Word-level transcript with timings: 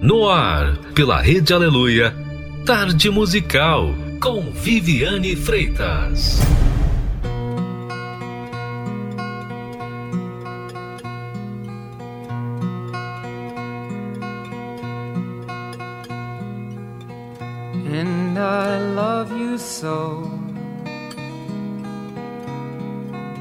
No 0.00 0.28
ar, 0.28 0.76
pela 0.94 1.22
Rede 1.22 1.54
Aleluia, 1.54 2.14
Tarde 2.66 3.10
Musical, 3.10 3.94
com 4.20 4.52
Viviane 4.52 5.34
Freitas. 5.34 6.38
And 17.90 18.38
I 18.38 18.78
love 18.94 19.32
you 19.32 19.56
so. 19.56 20.30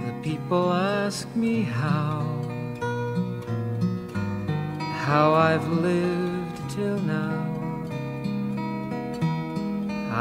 The 0.06 0.14
people 0.24 0.72
ask 0.72 1.28
me 1.36 1.64
how, 1.64 2.24
how 5.06 5.34
I've 5.34 5.68
lived 5.68 6.05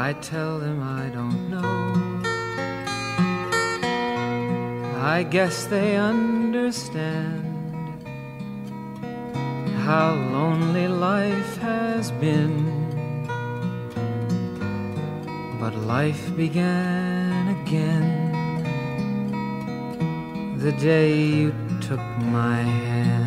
I 0.07 0.13
tell 0.13 0.59
them 0.59 0.83
I 0.83 1.09
don't 1.09 1.49
know. 1.49 2.21
I 5.01 5.23
guess 5.23 5.65
they 5.65 5.97
understand 5.97 7.41
how 9.87 10.13
lonely 10.13 10.87
life 10.87 11.57
has 11.57 12.11
been. 12.11 12.53
But 15.59 15.73
life 15.73 16.35
began 16.37 17.47
again 17.57 18.13
the 20.59 20.73
day 20.73 21.17
you 21.19 21.51
took 21.81 22.05
my 22.37 22.61
hand. 22.61 23.24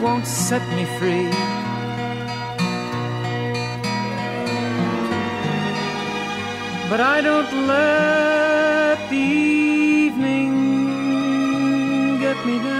Won't 0.00 0.26
set 0.26 0.62
me 0.76 0.84
free. 0.98 1.28
But 6.88 7.00
I 7.00 7.20
don't 7.20 7.52
let 7.66 9.10
the 9.10 9.16
evening 10.06 10.52
get 12.18 12.36
me 12.46 12.58
down. 12.58 12.79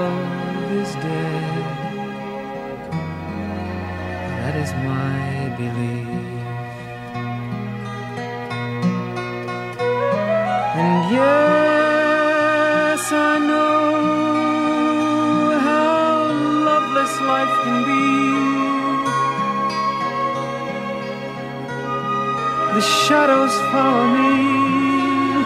The 22.73 22.79
shadows 22.79 23.53
follow 23.71 24.07
me, 24.07 25.43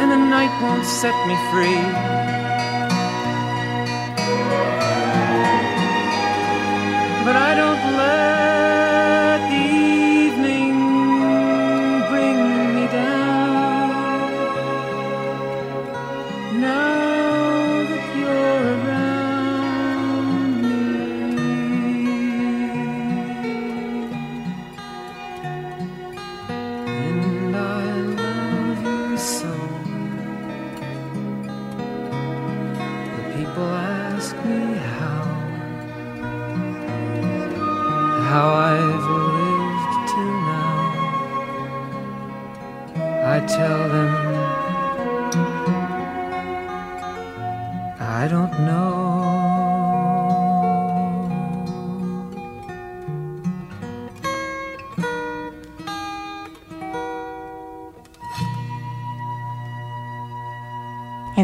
and 0.00 0.10
the 0.12 0.16
night 0.16 0.52
won't 0.62 0.86
set 0.86 1.16
me 1.26 1.34
free. 1.50 2.25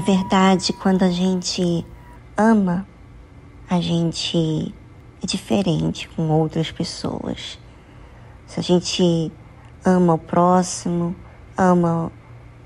Verdade, 0.03 0.73
quando 0.73 1.05
a 1.05 1.11
gente 1.11 1.87
ama, 2.37 2.87
a 3.71 3.81
gente 3.81 4.75
é 5.23 5.27
diferente 5.27 6.09
com 6.09 6.29
outras 6.29 6.73
pessoas. 6.73 7.57
Se 8.45 8.59
a 8.59 8.63
gente 8.63 9.33
ama 9.85 10.15
o 10.15 10.19
próximo, 10.19 11.15
ama 11.57 12.11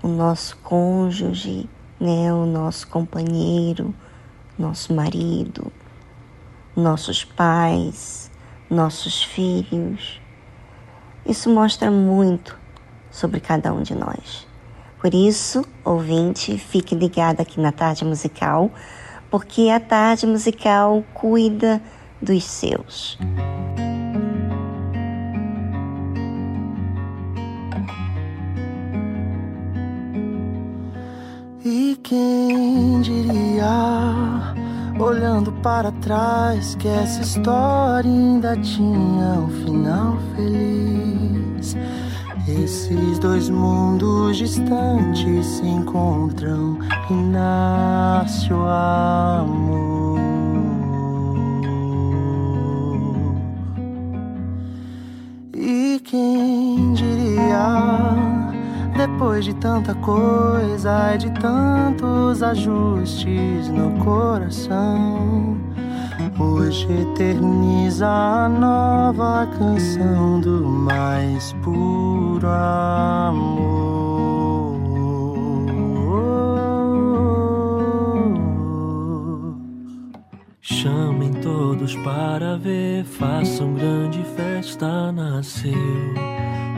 o 0.03 0.09
nosso 0.09 0.57
cônjuge, 0.59 1.69
né, 2.01 2.33
o 2.33 2.47
nosso 2.47 2.89
companheiro, 2.89 3.95
nosso 4.59 4.95
marido, 4.95 5.71
nossos 6.75 7.23
pais, 7.23 8.31
nossos 8.71 9.23
filhos. 9.23 10.23
Isso 11.27 11.51
mostra 11.51 11.91
muito 11.91 12.59
sobre 13.11 13.41
cada 13.41 13.75
um 13.75 13.83
de 13.83 13.95
nós. 13.95 14.46
Por 15.07 15.15
isso, 15.15 15.65
ouvinte, 15.85 16.59
fique 16.59 16.93
ligado 16.93 17.41
aqui 17.41 17.61
na 17.61 17.71
Tarde 17.71 18.05
Musical, 18.05 18.73
porque 19.31 19.71
a 19.71 19.79
Tarde 19.79 20.27
Musical 20.27 21.05
cuida 21.15 21.81
dos 22.21 22.43
seus. 22.43 23.17
E 31.65 31.97
quem 32.03 33.01
diria, 33.01 33.71
olhando 34.99 35.53
para 35.63 35.93
trás, 35.93 36.75
que 36.75 36.89
essa 36.89 37.23
história 37.23 38.11
ainda 38.11 38.57
tinha 38.57 39.39
um 39.39 39.49
final 39.65 40.19
feliz? 40.35 41.77
Esses 42.63 43.19
dois 43.19 43.51
mundos 43.51 44.39
distantes 44.39 45.47
se 45.47 45.67
encontram 45.67 46.79
e 47.11 47.13
nasce 47.13 48.53
o 48.53 48.63
amor. 48.63 50.19
E 55.55 56.01
quem 56.03 56.95
diria? 56.95 58.15
Depois 58.97 59.45
de 59.45 59.55
tanta 59.57 59.95
coisa 59.97 61.15
e 61.15 61.19
de 61.19 61.31
tantos 61.33 62.43
ajustes 62.43 63.69
no 63.69 64.03
coração, 64.03 65.59
hoje 66.39 66.87
eterniza 66.93 68.07
a 68.07 68.49
nova 68.49 69.47
canção 69.59 70.41
do 70.41 70.63
mais 70.65 71.53
puro 71.65 72.47
amor. 72.47 73.77
Chamem 80.61 81.33
todos 81.43 81.97
para 81.97 82.57
ver, 82.59 83.05
façam 83.05 83.75
grande 83.75 84.23
festa, 84.37 85.11
nasceu. 85.13 85.73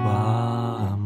Uau. 0.04 0.98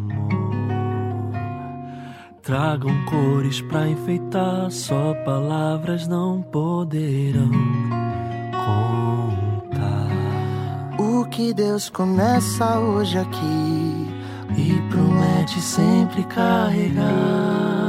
Tragam 2.42 2.92
cores 3.06 3.60
pra 3.62 3.88
enfeitar, 3.88 4.70
só 4.70 5.14
palavras 5.24 6.08
não 6.08 6.42
poderão 6.42 7.50
que 11.32 11.54
Deus 11.54 11.88
começa 11.88 12.78
hoje 12.78 13.16
aqui 13.16 14.06
e 14.54 14.90
promete 14.90 15.58
sempre 15.62 16.22
carregar. 16.24 17.81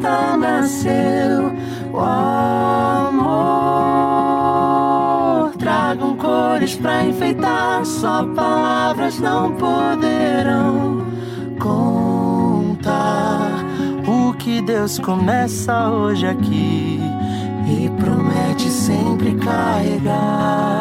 Nasceu 0.00 1.52
o 1.92 1.98
amor. 1.98 3.20
Tragam 5.58 6.16
cores 6.16 6.76
pra 6.76 7.04
enfeitar, 7.04 7.84
só 7.84 8.24
palavras 8.34 9.18
não 9.18 9.52
poderão 9.52 11.06
contar 11.58 13.50
o 14.06 14.32
que 14.34 14.62
Deus 14.62 14.98
começa 14.98 15.90
hoje 15.90 16.26
aqui 16.26 17.00
e 17.66 17.88
promete 17.90 18.68
sempre 18.70 19.34
carregar. 19.36 20.79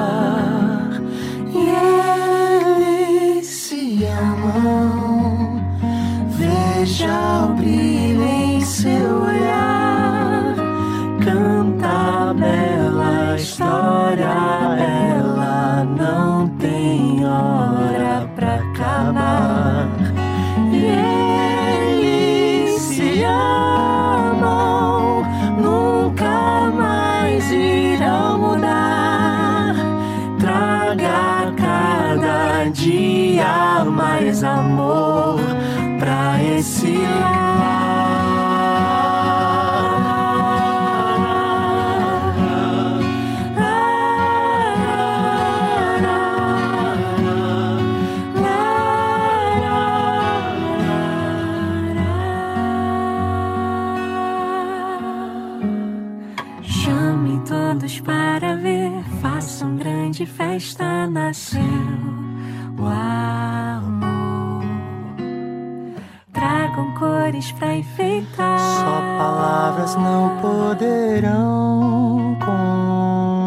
Palavras 69.89 69.95
não 69.95 70.37
poderão 70.41 72.37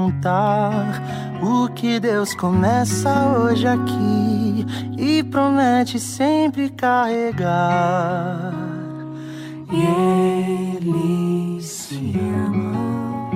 contar 0.08 1.02
o 1.42 1.68
que 1.68 2.00
Deus 2.00 2.34
começa 2.34 3.36
hoje 3.38 3.66
aqui 3.66 4.66
e 4.96 5.22
promete 5.22 6.00
sempre 6.00 6.70
carregar. 6.70 8.52
E 9.70 9.82
Ele 10.76 11.60
se 11.60 12.14
ama. 12.46 13.30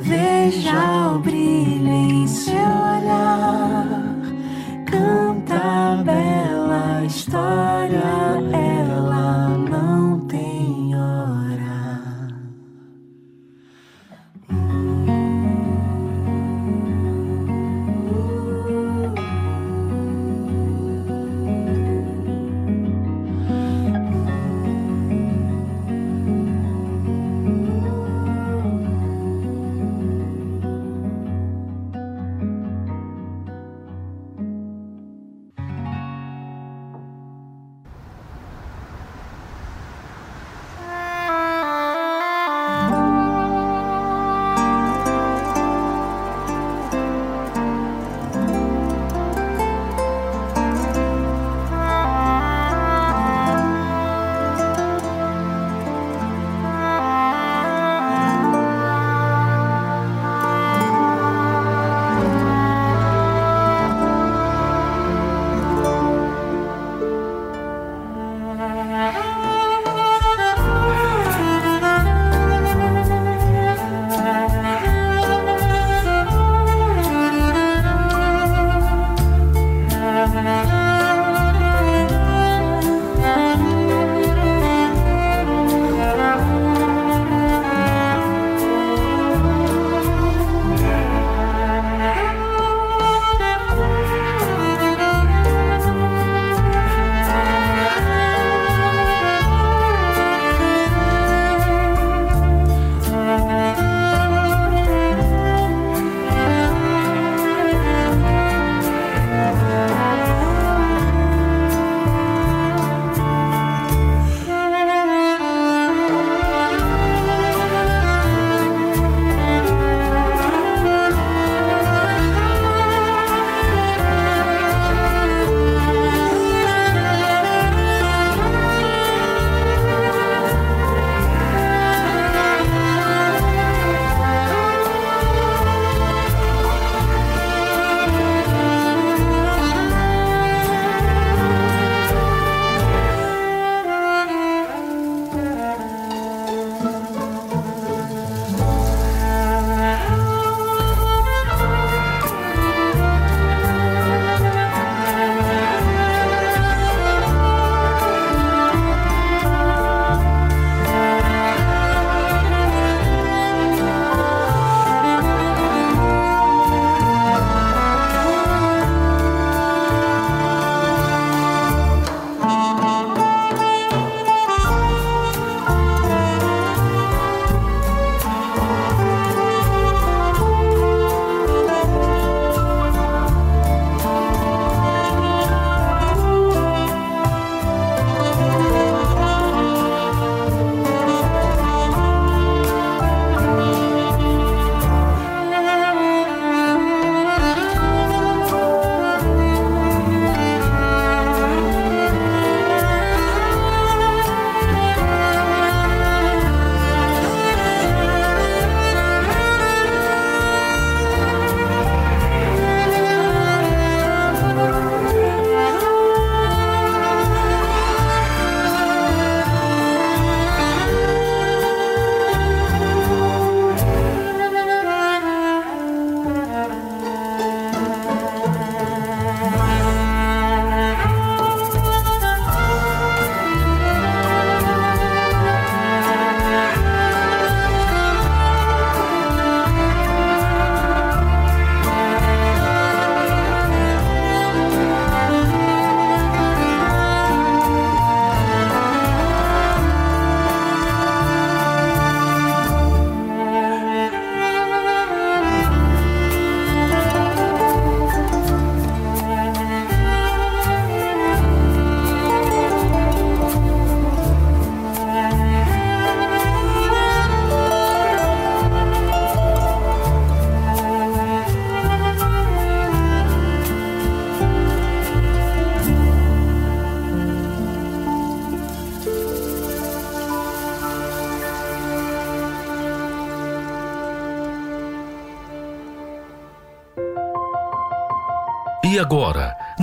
Veja 0.00 1.12
o 1.14 1.18
brilho 1.18 1.88
em 1.88 2.26
seu 2.26 2.54
olhar, 2.54 3.86
canta 4.86 5.54
a 5.54 6.02
bela 6.02 7.04
história. 7.04 7.77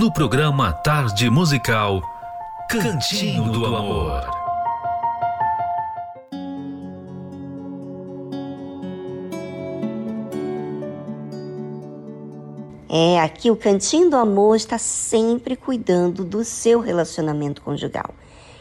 No 0.06 0.12
programa 0.12 0.72
Tarde 0.72 1.28
Musical, 1.28 2.00
Cantinho 2.70 3.50
do 3.50 3.66
Amor. 3.66 4.22
É, 12.88 13.18
aqui 13.18 13.50
o 13.50 13.56
Cantinho 13.56 14.08
do 14.08 14.16
Amor 14.16 14.54
está 14.54 14.78
sempre 14.78 15.56
cuidando 15.56 16.24
do 16.24 16.44
seu 16.44 16.78
relacionamento 16.78 17.60
conjugal. 17.60 18.14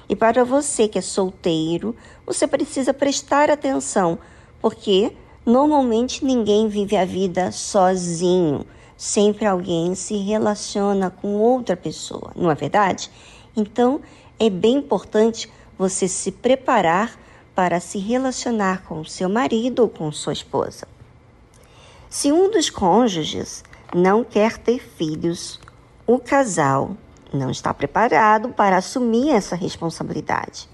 E 0.10 0.16
para 0.16 0.44
você 0.44 0.88
que 0.88 0.98
é 0.98 1.02
solteiro, 1.02 1.96
você 2.26 2.48
precisa 2.48 2.92
prestar 2.92 3.52
atenção, 3.52 4.18
porque 4.60 5.16
normalmente 5.46 6.26
ninguém 6.26 6.68
vive 6.68 6.98
a 6.98 7.06
vida 7.06 7.52
sozinho. 7.52 8.66
Sempre 8.98 9.46
alguém 9.46 9.94
se 9.94 10.16
relaciona 10.18 11.10
com 11.10 11.36
outra 11.36 11.76
pessoa, 11.76 12.32
não 12.36 12.50
é 12.50 12.56
verdade? 12.56 13.12
Então, 13.56 14.02
é 14.40 14.50
bem 14.50 14.78
importante 14.78 15.52
você 15.78 16.08
se 16.08 16.32
preparar 16.32 17.20
para 17.54 17.80
se 17.80 17.98
relacionar 17.98 18.84
com 18.84 19.04
seu 19.04 19.30
marido 19.30 19.80
ou 19.80 19.90
com 19.90 20.12
sua 20.12 20.34
esposa. 20.34 20.88
Se 22.10 22.32
um 22.32 22.50
dos 22.50 22.70
cônjuges 22.70 23.64
não 23.94 24.24
quer 24.24 24.58
ter 24.58 24.80
filhos, 24.80 25.60
o 26.08 26.20
casal 26.20 26.96
não 27.34 27.50
está 27.50 27.74
preparado 27.74 28.50
para 28.50 28.78
assumir 28.78 29.32
essa 29.32 29.56
responsabilidade. 29.56 30.70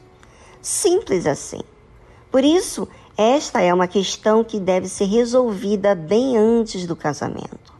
Simples 0.61 1.25
assim. 1.25 1.61
Por 2.31 2.43
isso, 2.43 2.87
esta 3.17 3.61
é 3.61 3.73
uma 3.73 3.87
questão 3.87 4.43
que 4.43 4.59
deve 4.59 4.87
ser 4.87 5.05
resolvida 5.05 5.95
bem 5.95 6.37
antes 6.37 6.85
do 6.85 6.95
casamento. 6.95 7.70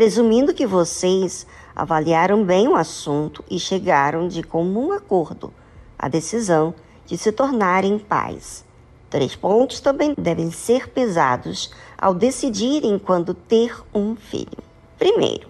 Presumindo 0.00 0.54
que 0.54 0.66
vocês 0.66 1.46
avaliaram 1.76 2.42
bem 2.42 2.66
o 2.66 2.74
assunto 2.74 3.44
e 3.50 3.60
chegaram 3.60 4.28
de 4.28 4.42
comum 4.42 4.92
acordo 4.92 5.52
à 5.98 6.08
decisão 6.08 6.72
de 7.04 7.18
se 7.18 7.30
tornarem 7.30 7.98
pais. 7.98 8.64
Três 9.10 9.36
pontos 9.36 9.78
também 9.78 10.14
devem 10.16 10.50
ser 10.50 10.88
pesados 10.88 11.70
ao 11.98 12.14
decidirem 12.14 12.98
quando 12.98 13.34
ter 13.34 13.78
um 13.94 14.16
filho. 14.16 14.64
Primeiro, 14.98 15.48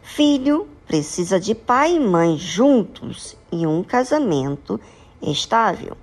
filho 0.00 0.66
precisa 0.86 1.38
de 1.38 1.54
pai 1.54 1.96
e 1.96 2.00
mãe 2.00 2.38
juntos 2.38 3.36
e 3.52 3.66
um 3.66 3.82
casamento 3.82 4.80
estável. 5.20 5.94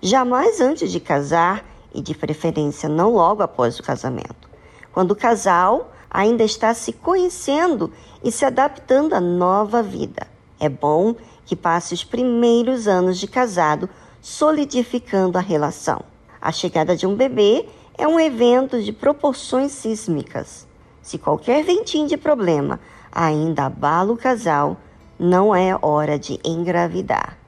Jamais 0.00 0.62
antes 0.62 0.90
de 0.90 0.98
casar 0.98 1.62
e 1.94 2.00
de 2.00 2.14
preferência 2.14 2.88
não 2.88 3.12
logo 3.12 3.42
após 3.42 3.78
o 3.78 3.82
casamento. 3.82 4.48
Quando 4.90 5.10
o 5.10 5.16
casal 5.16 5.92
ainda 6.10 6.44
está 6.44 6.72
se 6.74 6.92
conhecendo 6.92 7.92
e 8.22 8.32
se 8.32 8.44
adaptando 8.44 9.14
à 9.14 9.20
nova 9.20 9.82
vida. 9.82 10.26
É 10.60 10.68
bom 10.68 11.14
que 11.44 11.54
passe 11.54 11.94
os 11.94 12.04
primeiros 12.04 12.88
anos 12.88 13.18
de 13.18 13.26
casado 13.26 13.88
solidificando 14.20 15.38
a 15.38 15.40
relação. 15.40 16.00
A 16.40 16.52
chegada 16.52 16.96
de 16.96 17.06
um 17.06 17.14
bebê 17.14 17.66
é 17.96 18.06
um 18.06 18.18
evento 18.18 18.82
de 18.82 18.92
proporções 18.92 19.72
sísmicas. 19.72 20.66
Se 21.02 21.18
qualquer 21.18 21.64
ventinho 21.64 22.06
de 22.06 22.16
problema 22.16 22.78
ainda 23.10 23.66
abala 23.66 24.12
o 24.12 24.16
casal, 24.16 24.76
não 25.18 25.54
é 25.54 25.76
hora 25.80 26.18
de 26.18 26.38
engravidar. 26.44 27.38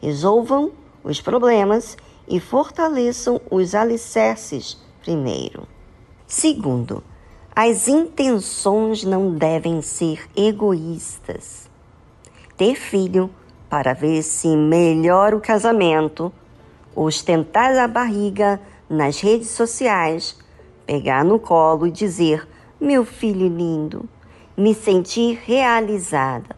Resolvam 0.00 0.72
os 1.02 1.20
problemas 1.20 1.96
e 2.28 2.40
fortaleçam 2.40 3.40
os 3.50 3.74
alicerces 3.74 4.76
primeiro. 5.02 5.66
Segundo, 6.26 7.02
as 7.56 7.86
intenções 7.86 9.04
não 9.04 9.30
devem 9.32 9.80
ser 9.80 10.28
egoístas. 10.36 11.70
Ter 12.56 12.74
filho 12.74 13.30
para 13.70 13.94
ver 13.94 14.24
se 14.24 14.48
melhora 14.56 15.36
o 15.36 15.40
casamento, 15.40 16.32
ostentar 16.96 17.76
a 17.78 17.86
barriga 17.86 18.60
nas 18.90 19.20
redes 19.20 19.50
sociais, 19.50 20.36
pegar 20.84 21.24
no 21.24 21.38
colo 21.38 21.86
e 21.86 21.92
dizer: 21.92 22.44
Meu 22.80 23.04
filho 23.04 23.46
lindo, 23.46 24.08
me 24.56 24.74
sentir 24.74 25.40
realizada, 25.44 26.56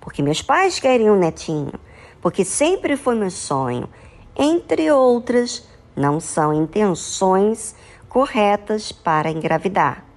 porque 0.00 0.22
meus 0.22 0.40
pais 0.40 0.80
querem 0.80 1.10
um 1.10 1.18
netinho, 1.18 1.74
porque 2.22 2.42
sempre 2.42 2.96
foi 2.96 3.14
meu 3.14 3.30
sonho, 3.30 3.86
entre 4.34 4.90
outras, 4.90 5.68
não 5.94 6.18
são 6.18 6.54
intenções 6.54 7.74
corretas 8.08 8.92
para 8.92 9.30
engravidar. 9.30 10.07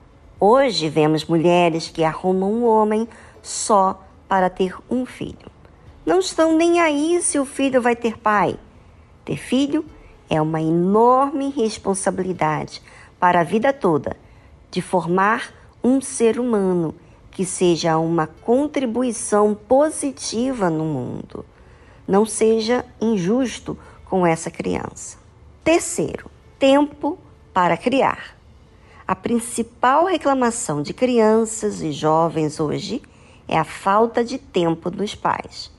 Hoje 0.43 0.89
vemos 0.89 1.23
mulheres 1.25 1.87
que 1.87 2.03
arrumam 2.03 2.51
um 2.51 2.65
homem 2.65 3.07
só 3.43 4.03
para 4.27 4.49
ter 4.49 4.75
um 4.89 5.05
filho. 5.05 5.51
Não 6.03 6.17
estão 6.17 6.57
nem 6.57 6.79
aí 6.79 7.21
se 7.21 7.37
o 7.37 7.45
filho 7.45 7.79
vai 7.79 7.95
ter 7.95 8.17
pai. 8.17 8.57
Ter 9.23 9.37
filho 9.37 9.85
é 10.27 10.41
uma 10.41 10.59
enorme 10.59 11.51
responsabilidade 11.51 12.81
para 13.19 13.41
a 13.41 13.43
vida 13.43 13.71
toda 13.71 14.17
de 14.71 14.81
formar 14.81 15.53
um 15.83 16.01
ser 16.01 16.39
humano 16.39 16.95
que 17.29 17.45
seja 17.45 17.99
uma 17.99 18.25
contribuição 18.25 19.53
positiva 19.53 20.71
no 20.71 20.85
mundo. 20.85 21.45
Não 22.07 22.25
seja 22.25 22.83
injusto 22.99 23.77
com 24.05 24.25
essa 24.25 24.49
criança. 24.49 25.19
Terceiro, 25.63 26.31
tempo 26.57 27.19
para 27.53 27.77
criar. 27.77 28.40
A 29.11 29.15
principal 29.15 30.05
reclamação 30.05 30.81
de 30.81 30.93
crianças 30.93 31.81
e 31.81 31.91
jovens 31.91 32.61
hoje 32.61 33.01
é 33.45 33.57
a 33.57 33.65
falta 33.65 34.23
de 34.23 34.37
tempo 34.37 34.89
dos 34.89 35.13
pais. 35.13 35.69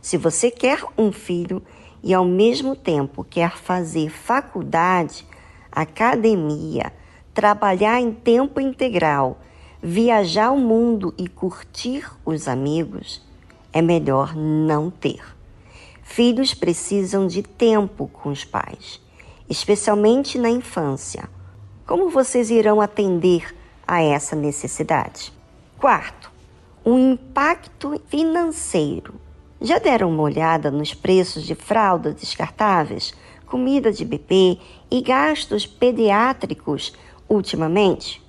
Se 0.00 0.16
você 0.16 0.52
quer 0.52 0.84
um 0.96 1.10
filho, 1.10 1.60
e 2.00 2.14
ao 2.14 2.24
mesmo 2.24 2.76
tempo 2.76 3.24
quer 3.24 3.56
fazer 3.56 4.08
faculdade, 4.08 5.26
academia, 5.72 6.92
trabalhar 7.34 8.00
em 8.00 8.12
tempo 8.12 8.60
integral, 8.60 9.40
viajar 9.82 10.52
o 10.52 10.60
mundo 10.60 11.12
e 11.18 11.26
curtir 11.26 12.08
os 12.24 12.46
amigos, 12.46 13.20
é 13.72 13.82
melhor 13.82 14.36
não 14.36 14.92
ter. 14.92 15.24
Filhos 16.04 16.54
precisam 16.54 17.26
de 17.26 17.42
tempo 17.42 18.08
com 18.12 18.28
os 18.28 18.44
pais, 18.44 19.00
especialmente 19.48 20.38
na 20.38 20.48
infância. 20.48 21.28
Como 21.86 22.10
vocês 22.10 22.50
irão 22.50 22.80
atender 22.80 23.54
a 23.86 24.02
essa 24.02 24.34
necessidade? 24.34 25.32
Quarto, 25.78 26.32
o 26.84 26.98
impacto 26.98 28.00
financeiro 28.08 29.14
já 29.60 29.78
deram 29.78 30.10
uma 30.10 30.24
olhada 30.24 30.68
nos 30.68 30.92
preços 30.92 31.44
de 31.44 31.54
fraldas 31.54 32.16
descartáveis, 32.16 33.14
comida 33.46 33.92
de 33.92 34.04
bebê 34.04 34.58
e 34.90 35.00
gastos 35.00 35.64
pediátricos 35.64 36.92
ultimamente? 37.28 38.20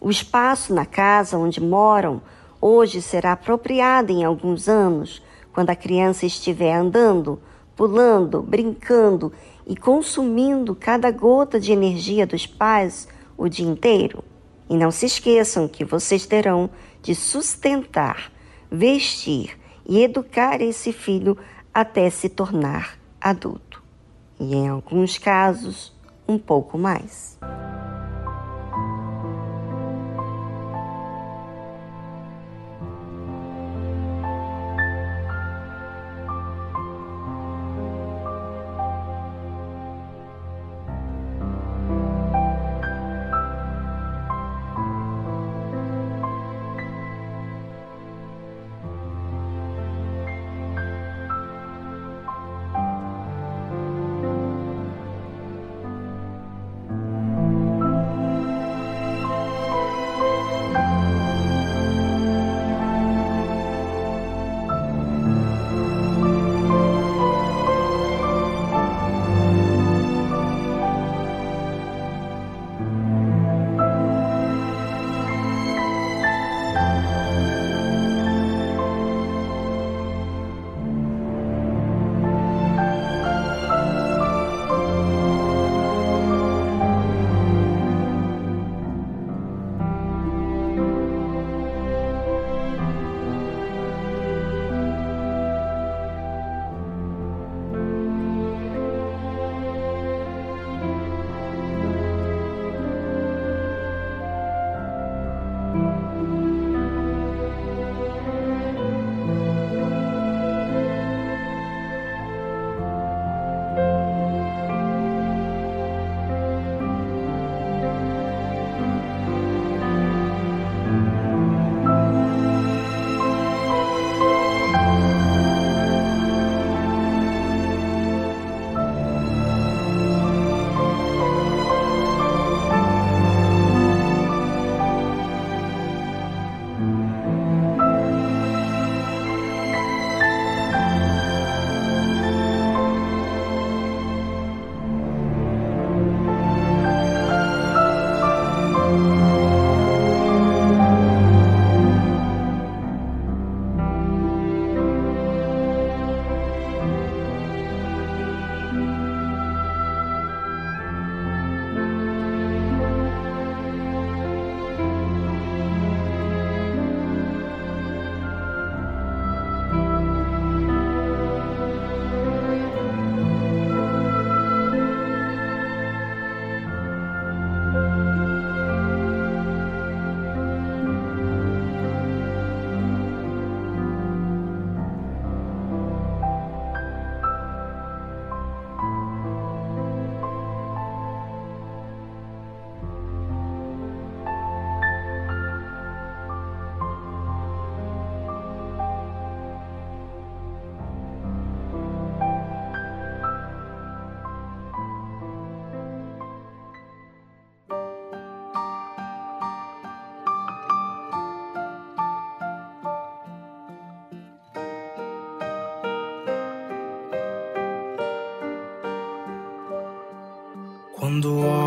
O 0.00 0.10
espaço 0.10 0.74
na 0.74 0.84
casa 0.84 1.38
onde 1.38 1.60
moram 1.60 2.20
hoje 2.60 3.00
será 3.00 3.32
apropriado 3.32 4.10
em 4.10 4.24
alguns 4.24 4.68
anos, 4.68 5.22
quando 5.52 5.70
a 5.70 5.76
criança 5.76 6.26
estiver 6.26 6.74
andando, 6.74 7.40
pulando, 7.76 8.42
brincando 8.42 9.32
e 9.66 9.76
consumindo 9.76 10.74
cada 10.74 11.10
gota 11.10 11.58
de 11.58 11.72
energia 11.72 12.26
dos 12.26 12.46
pais 12.46 13.08
o 13.36 13.48
dia 13.48 13.66
inteiro. 13.66 14.22
E 14.68 14.76
não 14.76 14.90
se 14.90 15.06
esqueçam 15.06 15.68
que 15.68 15.84
vocês 15.84 16.26
terão 16.26 16.70
de 17.02 17.14
sustentar, 17.14 18.32
vestir 18.70 19.58
e 19.86 20.02
educar 20.02 20.60
esse 20.60 20.92
filho 20.92 21.36
até 21.72 22.08
se 22.08 22.28
tornar 22.28 22.98
adulto. 23.20 23.82
E 24.38 24.54
em 24.54 24.68
alguns 24.68 25.18
casos, 25.18 25.92
um 26.26 26.38
pouco 26.38 26.78
mais. 26.78 27.38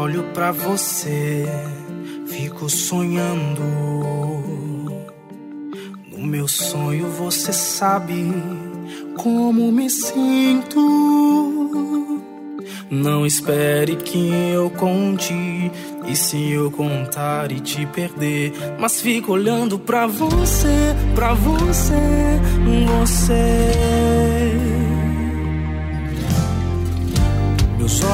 Olho 0.08 0.24
para 0.34 0.52
você, 0.52 1.46
fico 2.28 2.70
sonhando. 2.70 3.62
No 6.10 6.26
meu 6.26 6.48
sonho 6.48 7.10
você 7.10 7.52
sabe 7.52 8.34
como 9.18 9.70
me 9.70 9.90
sinto. 9.90 10.80
Não 12.90 13.26
espere 13.26 13.98
que 13.98 14.30
eu 14.54 14.70
conte. 14.70 15.34
E 16.08 16.16
se 16.16 16.52
eu 16.52 16.72
contar 16.72 17.52
e 17.52 17.60
te 17.60 17.86
perder, 17.88 18.54
mas 18.80 19.02
fico 19.02 19.34
olhando 19.34 19.78
pra 19.78 20.08
você, 20.08 20.96
pra 21.14 21.34
você, 21.34 21.94
você. 23.02 24.27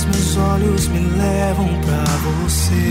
Mas 0.00 0.04
meus 0.04 0.36
olhos 0.36 0.88
me 0.88 0.98
levam 0.98 1.68
pra 1.80 2.04
você. 2.24 2.90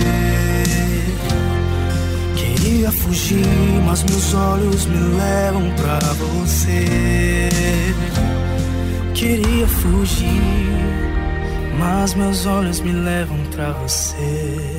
Queria 2.36 2.92
fugir, 2.92 3.82
mas 3.86 4.04
meus 4.04 4.34
olhos 4.34 4.86
me 4.86 4.98
levam 5.18 5.72
pra 5.72 6.00
você. 6.14 7.50
Queria 9.16 9.68
fugir, 9.68 10.42
mas 11.80 12.14
meus 12.14 12.46
olhos 12.46 12.80
me 12.82 12.92
levam 12.92 13.38
pra 13.56 13.72
você. 13.72 14.79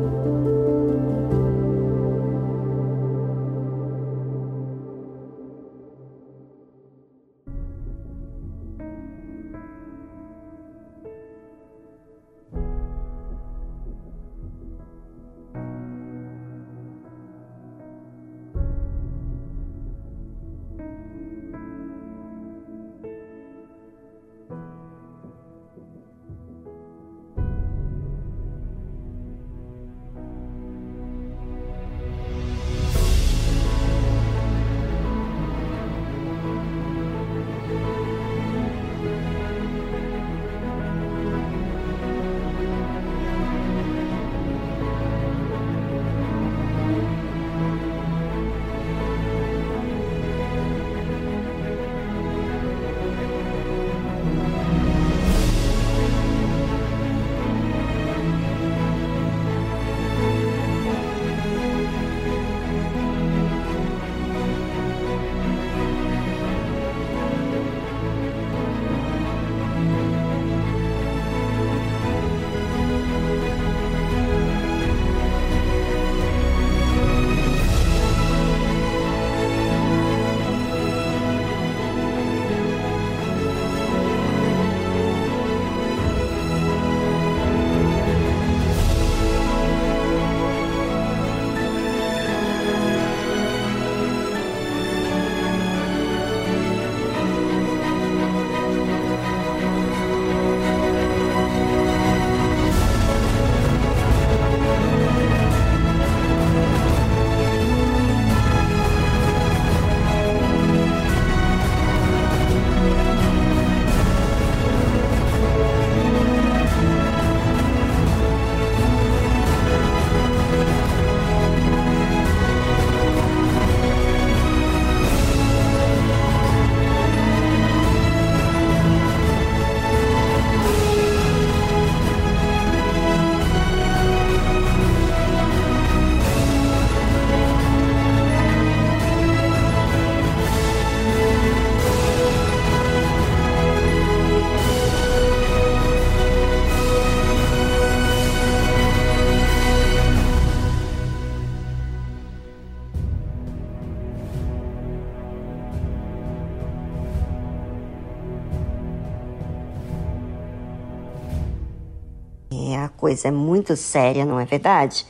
Coisa 163.11 163.27
é 163.27 163.31
muito 163.31 163.75
séria, 163.75 164.25
não 164.25 164.39
é 164.39 164.45
verdade? 164.45 165.05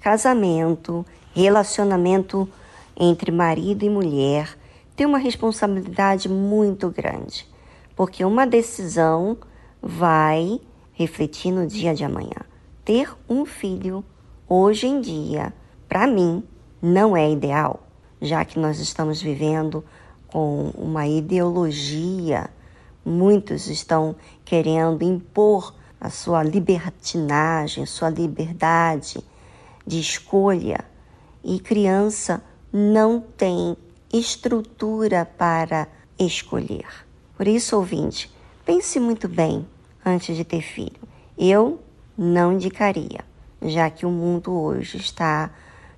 Casamento, 0.00 1.06
relacionamento 1.32 2.48
entre 2.98 3.30
marido 3.30 3.84
e 3.84 3.88
mulher 3.88 4.58
tem 4.96 5.06
uma 5.06 5.18
responsabilidade 5.18 6.28
muito 6.28 6.90
grande, 6.90 7.48
porque 7.94 8.24
uma 8.24 8.44
decisão 8.44 9.36
vai 9.80 10.60
refletir 10.92 11.52
no 11.52 11.66
dia 11.66 11.94
de 11.94 12.04
amanhã. 12.04 12.42
Ter 12.84 13.08
um 13.28 13.46
filho 13.46 14.04
hoje 14.48 14.88
em 14.88 15.00
dia, 15.00 15.52
para 15.88 16.08
mim, 16.08 16.42
não 16.82 17.16
é 17.16 17.30
ideal, 17.30 17.86
já 18.20 18.44
que 18.44 18.58
nós 18.58 18.80
estamos 18.80 19.22
vivendo 19.22 19.84
com 20.26 20.72
uma 20.76 21.06
ideologia, 21.06 22.50
muitos 23.04 23.68
estão 23.68 24.16
querendo 24.44 25.02
impor 25.02 25.72
a 26.04 26.10
sua 26.10 26.42
libertinagem, 26.42 27.86
sua 27.86 28.10
liberdade 28.10 29.24
de 29.86 29.98
escolha, 29.98 30.84
e 31.42 31.58
criança 31.58 32.42
não 32.70 33.22
tem 33.22 33.74
estrutura 34.12 35.24
para 35.24 35.88
escolher. 36.18 36.86
Por 37.34 37.48
isso, 37.48 37.74
ouvinte, 37.74 38.30
pense 38.66 39.00
muito 39.00 39.26
bem 39.26 39.66
antes 40.04 40.36
de 40.36 40.44
ter 40.44 40.60
filho. 40.60 41.00
Eu 41.38 41.80
não 42.18 42.52
indicaria, 42.52 43.24
já 43.62 43.88
que 43.88 44.04
o 44.04 44.10
mundo 44.10 44.52
hoje 44.52 44.98
está 44.98 45.50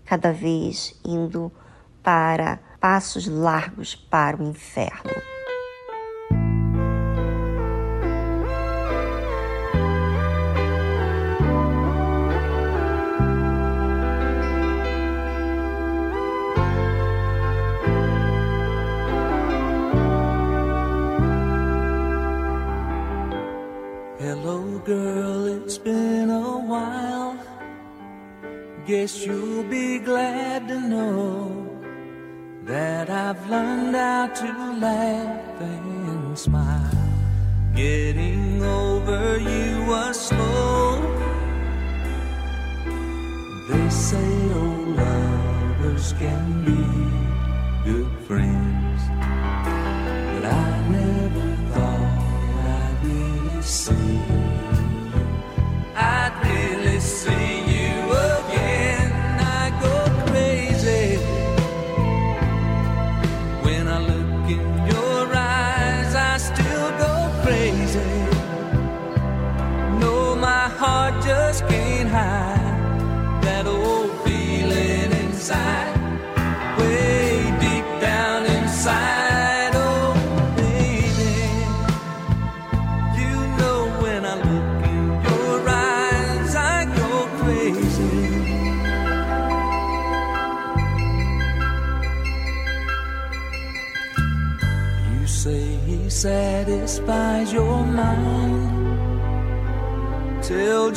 cada 0.05 0.33
vez 0.33 0.95
indo 1.05 1.51
para 2.01 2.61
passos 2.78 3.26
largos 3.26 3.97
para 3.97 4.37
o 4.37 4.49
inferno. 4.49 5.36
Guess 28.87 29.26
you'll 29.26 29.64
be 29.64 29.99
glad 29.99 30.68
to 30.68 30.80
know 30.80 31.68
that 32.64 33.11
I've 33.11 33.51
learned 33.51 33.97
how 33.97 34.28
to 34.28 34.78
laugh 34.78 35.61
and 35.61 36.39
smile. 36.39 37.09
Getting 37.74 38.62
over 38.62 39.39
you 39.41 39.87
was 39.87 40.28
slow. 40.28 41.03
They 43.68 43.91
say 43.91 44.53
old 44.55 44.89
lovers 44.97 46.12
can 46.12 46.64
be 46.64 47.91
good 47.91 48.12
friends, 48.28 49.03
but 50.30 50.45
I 50.45 50.89
never 50.89 51.47
thought 51.74 52.18
I'd 52.70 53.05
really 53.05 53.62
see. 53.62 54.16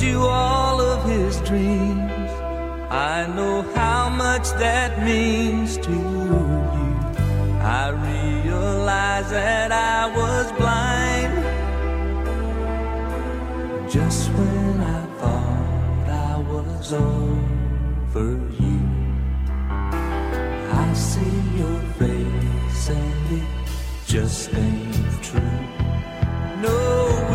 You 0.02 0.22
all 0.22 0.80
of 0.80 1.04
his 1.10 1.40
dreams. 1.42 2.32
I 2.90 3.28
know 3.36 3.62
how 3.76 4.10
much 4.10 4.50
that 4.54 5.04
means 5.04 5.78
to 5.78 5.92
you. 5.92 6.60
I 7.62 7.90
realize 7.90 9.30
that 9.32 9.72
I 9.72 10.08
was 10.16 10.52
blind 10.54 11.34
just 13.92 14.30
when 14.30 14.80
I 14.82 15.06
thought 15.20 16.10
I 16.10 16.38
was 16.52 16.94
over 16.94 18.30
you. 18.60 18.80
I 20.72 20.94
see 20.94 21.38
your 21.58 21.80
face 22.00 22.90
and 22.90 23.32
it 23.40 23.48
just 24.08 24.54
ain't 24.54 25.24
true. 25.24 25.60
No, 26.62 26.78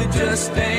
it 0.03 0.11
just 0.13 0.51
ain't 0.53 0.74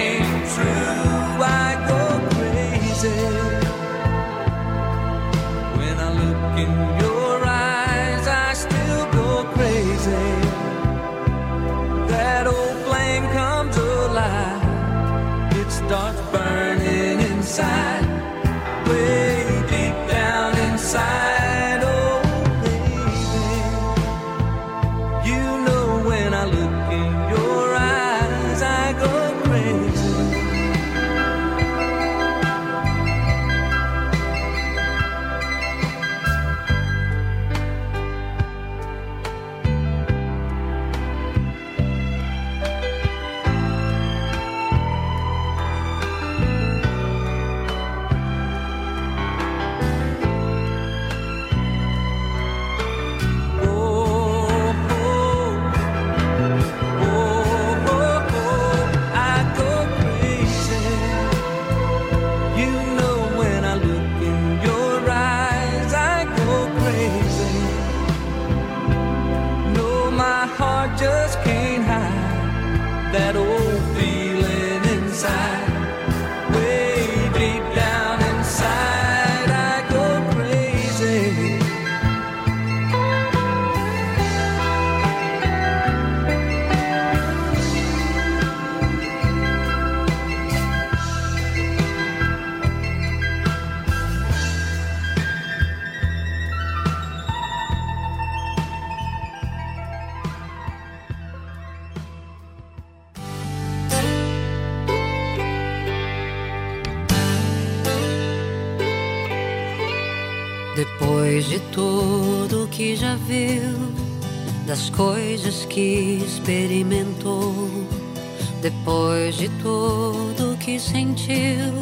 sentiu, 120.79 121.73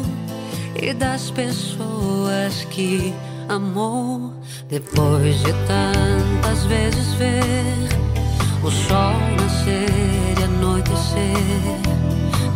e 0.80 0.92
das 0.92 1.30
pessoas 1.30 2.64
que 2.70 3.14
amor. 3.48 4.32
Depois 4.68 5.38
de 5.40 5.52
tantas 5.66 6.64
vezes 6.66 7.14
ver 7.14 7.88
o 8.62 8.70
sol 8.70 9.14
nascer 9.38 10.38
e 10.38 10.44
anoitecer, 10.44 11.78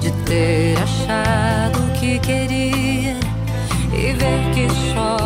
de 0.00 0.10
ter 0.24 0.78
achado 0.82 1.78
o 1.78 1.92
que 1.98 2.18
queria 2.18 3.16
e 3.92 4.12
ver 4.12 4.50
que 4.54 4.68
só 4.94 5.18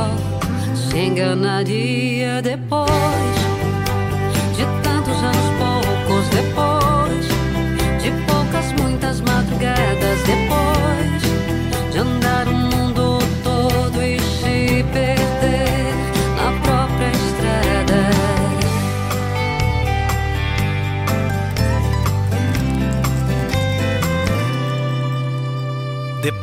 se 0.74 0.98
enganaria 0.98 2.42
depois 2.42 3.41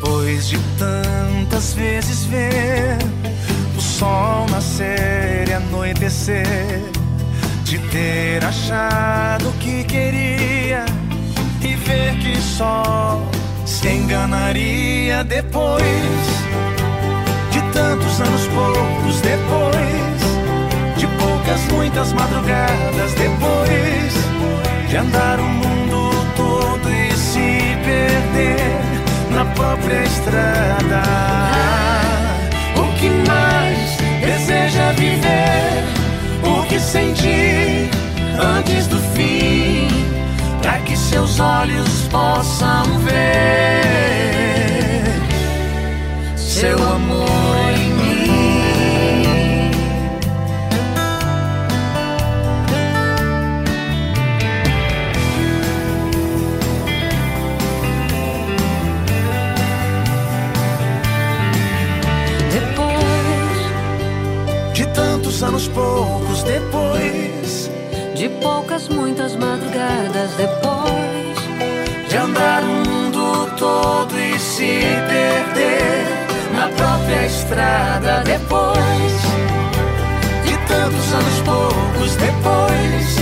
Depois 0.09 0.47
de 0.47 0.57
tantas 0.79 1.73
vezes 1.75 2.25
ver 2.25 2.97
o 3.77 3.79
sol 3.79 4.47
nascer 4.49 5.47
e 5.47 5.53
anoitecer, 5.53 6.81
de 7.63 7.77
ter 7.77 8.43
achado 8.43 9.49
o 9.49 9.53
que 9.59 9.83
queria 9.83 10.83
e 11.61 11.75
ver 11.75 12.17
que 12.17 12.41
só 12.41 13.21
se 13.67 13.87
enganaria 13.87 15.23
depois 15.23 15.83
de 17.51 17.61
tantos 17.71 18.19
anos 18.19 18.47
poucos 18.47 19.21
depois 19.21 20.97
de 20.97 21.05
poucas 21.19 21.61
muitas 21.71 22.13
madrugadas 22.13 23.13
depois 23.13 24.89
de 24.89 24.97
andar 24.97 25.39
o 25.39 25.43
mundo 25.43 26.09
todo 26.35 26.91
e 26.91 27.15
se 27.15 27.77
perder 27.85 28.68
na 29.29 29.45
própria 29.45 30.03
estrada. 30.03 31.03
O 32.75 32.99
que 32.99 33.09
mais 33.27 33.97
deseja 34.21 34.91
viver? 34.93 35.83
O 36.43 36.63
que 36.67 36.79
sentir 36.79 37.89
antes 38.57 38.87
do 38.87 38.97
fim? 39.13 39.87
Para 40.61 40.79
que 40.79 40.95
seus 40.95 41.39
olhos 41.39 42.07
possam 42.11 42.83
ver 42.99 43.49
seu 46.59 46.75
amor 46.75 47.68
mim. 65.41 65.49
anos 65.49 65.67
poucos 65.69 66.43
depois. 66.43 67.71
De 68.15 68.29
poucas, 68.41 68.89
muitas 68.89 69.35
madrugadas 69.35 70.31
depois. 70.35 72.09
De 72.09 72.17
andar 72.17 72.63
o 72.63 72.89
mundo 72.89 73.49
todo 73.57 74.19
e 74.19 74.37
se 74.39 74.81
perder 75.07 76.05
na 76.53 76.67
própria 76.69 77.25
estrada 77.25 78.23
depois. 78.23 79.13
De 80.43 80.57
tantos 80.67 81.13
anos 81.13 81.41
poucos 81.45 82.15
depois. 82.15 83.15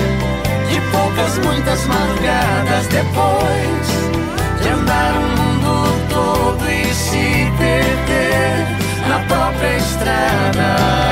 De 0.69 0.81
poucas, 0.91 1.37
muitas 1.39 1.85
madrugadas 1.85 2.87
depois. 2.87 4.61
De 4.61 4.69
andar 4.69 5.13
o 5.13 5.41
mundo 5.41 6.07
todo 6.09 6.69
e 6.69 6.93
se 6.93 7.51
perder 7.57 9.07
na 9.07 9.19
própria 9.27 9.77
estrada 9.77 11.07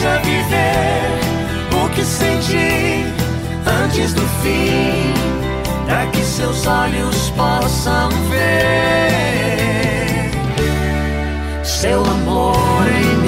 deseja 0.00 0.18
viver 0.18 1.20
o 1.84 1.88
que 1.90 2.04
senti 2.04 3.04
antes 3.84 4.14
do 4.14 4.22
fim, 4.42 5.12
para 5.86 6.06
que 6.06 6.22
seus 6.22 6.66
olhos 6.66 7.30
possam 7.36 8.08
ver 8.30 9.10
seu 11.62 12.00
amor 12.00 12.86
em 12.88 13.19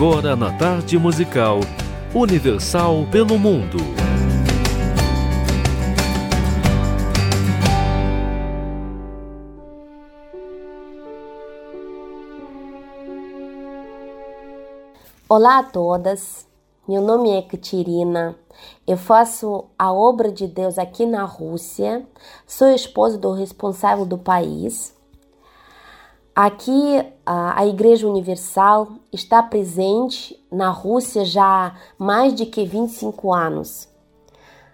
agora 0.00 0.34
na 0.34 0.50
tarde 0.56 0.98
musical 0.98 1.60
Universal 2.14 3.06
pelo 3.12 3.38
Mundo. 3.38 3.76
Olá 15.28 15.58
a 15.58 15.62
todas, 15.64 16.46
meu 16.88 17.02
nome 17.02 17.32
é 17.32 17.42
Katirina, 17.42 18.34
eu 18.86 18.96
faço 18.96 19.66
a 19.78 19.92
obra 19.92 20.32
de 20.32 20.46
Deus 20.46 20.78
aqui 20.78 21.04
na 21.04 21.24
Rússia, 21.24 22.08
sou 22.46 22.70
esposa 22.70 23.18
do 23.18 23.34
responsável 23.34 24.06
do 24.06 24.16
país. 24.16 24.98
Aqui 26.42 27.04
a 27.26 27.66
Igreja 27.66 28.08
Universal 28.08 28.88
está 29.12 29.42
presente 29.42 30.42
na 30.50 30.70
Rússia 30.70 31.22
já 31.22 31.44
há 31.44 31.74
mais 31.98 32.34
de 32.34 32.46
que 32.46 32.64
25 32.64 33.30
anos. 33.30 33.86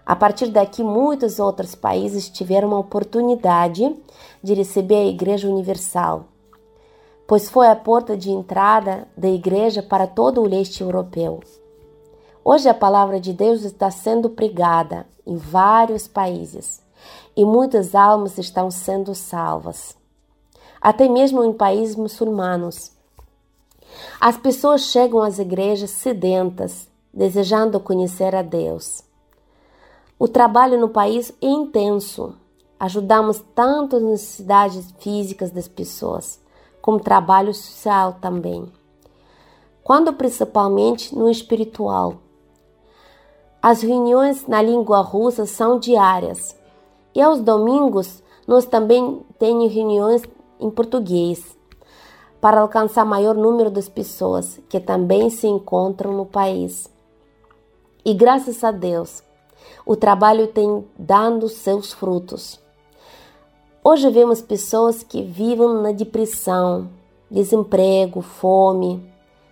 A 0.05 0.15
partir 0.15 0.47
daqui, 0.47 0.81
muitos 0.81 1.39
outros 1.39 1.75
países 1.75 2.29
tiveram 2.29 2.73
a 2.73 2.79
oportunidade 2.79 3.93
de 4.41 4.53
receber 4.53 4.95
a 4.95 5.07
Igreja 5.07 5.49
Universal 5.49 6.27
pois 7.27 7.49
foi 7.49 7.67
a 7.67 7.75
porta 7.75 8.15
de 8.15 8.31
entrada 8.31 9.05
da 9.17 9.27
igreja 9.27 9.83
para 9.83 10.07
todo 10.07 10.41
o 10.41 10.47
leste 10.47 10.81
europeu. 10.81 11.41
Hoje 12.43 12.69
a 12.69 12.73
palavra 12.73 13.19
de 13.19 13.33
Deus 13.33 13.63
está 13.63 13.91
sendo 13.91 14.29
pregada 14.29 15.05
em 15.25 15.35
vários 15.35 16.07
países 16.07 16.81
e 17.35 17.43
muitas 17.43 17.93
almas 17.93 18.37
estão 18.37 18.71
sendo 18.71 19.13
salvas, 19.13 19.97
até 20.81 21.07
mesmo 21.07 21.43
em 21.43 21.53
países 21.53 21.95
muçulmanos. 21.95 22.91
As 24.19 24.37
pessoas 24.37 24.81
chegam 24.81 25.21
às 25.21 25.39
igrejas 25.39 25.91
sedentas, 25.91 26.87
desejando 27.13 27.79
conhecer 27.79 28.35
a 28.35 28.41
Deus. 28.41 29.03
O 30.19 30.27
trabalho 30.27 30.79
no 30.79 30.89
país 30.89 31.31
é 31.41 31.47
intenso. 31.47 32.35
Ajudamos 32.79 33.43
tanto 33.55 33.95
as 33.97 34.03
necessidades 34.03 34.91
físicas 34.99 35.51
das 35.51 35.67
pessoas 35.67 36.39
como 36.81 36.99
trabalho 36.99 37.53
social 37.53 38.17
também. 38.21 38.71
Quando 39.83 40.13
principalmente 40.13 41.15
no 41.15 41.29
espiritual. 41.29 42.15
As 43.61 43.81
reuniões 43.81 44.47
na 44.47 44.61
língua 44.61 45.01
russa 45.01 45.45
são 45.45 45.79
diárias 45.79 46.55
e 47.13 47.21
aos 47.21 47.41
domingos 47.41 48.23
nós 48.47 48.65
também 48.65 49.21
temos 49.37 49.73
reuniões 49.73 50.23
em 50.59 50.69
português 50.69 51.57
para 52.39 52.61
alcançar 52.61 53.05
maior 53.05 53.35
número 53.35 53.71
de 53.71 53.81
pessoas 53.89 54.59
que 54.69 54.79
também 54.79 55.29
se 55.29 55.47
encontram 55.47 56.13
no 56.13 56.25
país. 56.25 56.89
E 58.05 58.13
graças 58.13 58.63
a 58.63 58.71
Deus, 58.71 59.23
o 59.85 59.95
trabalho 59.95 60.47
tem 60.47 60.85
dado 60.97 61.49
seus 61.49 61.91
frutos. 61.91 62.59
Hoje 63.83 64.09
vemos 64.09 64.41
pessoas 64.41 65.01
que 65.01 65.23
vivem 65.23 65.81
na 65.81 65.91
depressão, 65.91 66.89
desemprego, 67.29 68.21
fome, 68.21 69.03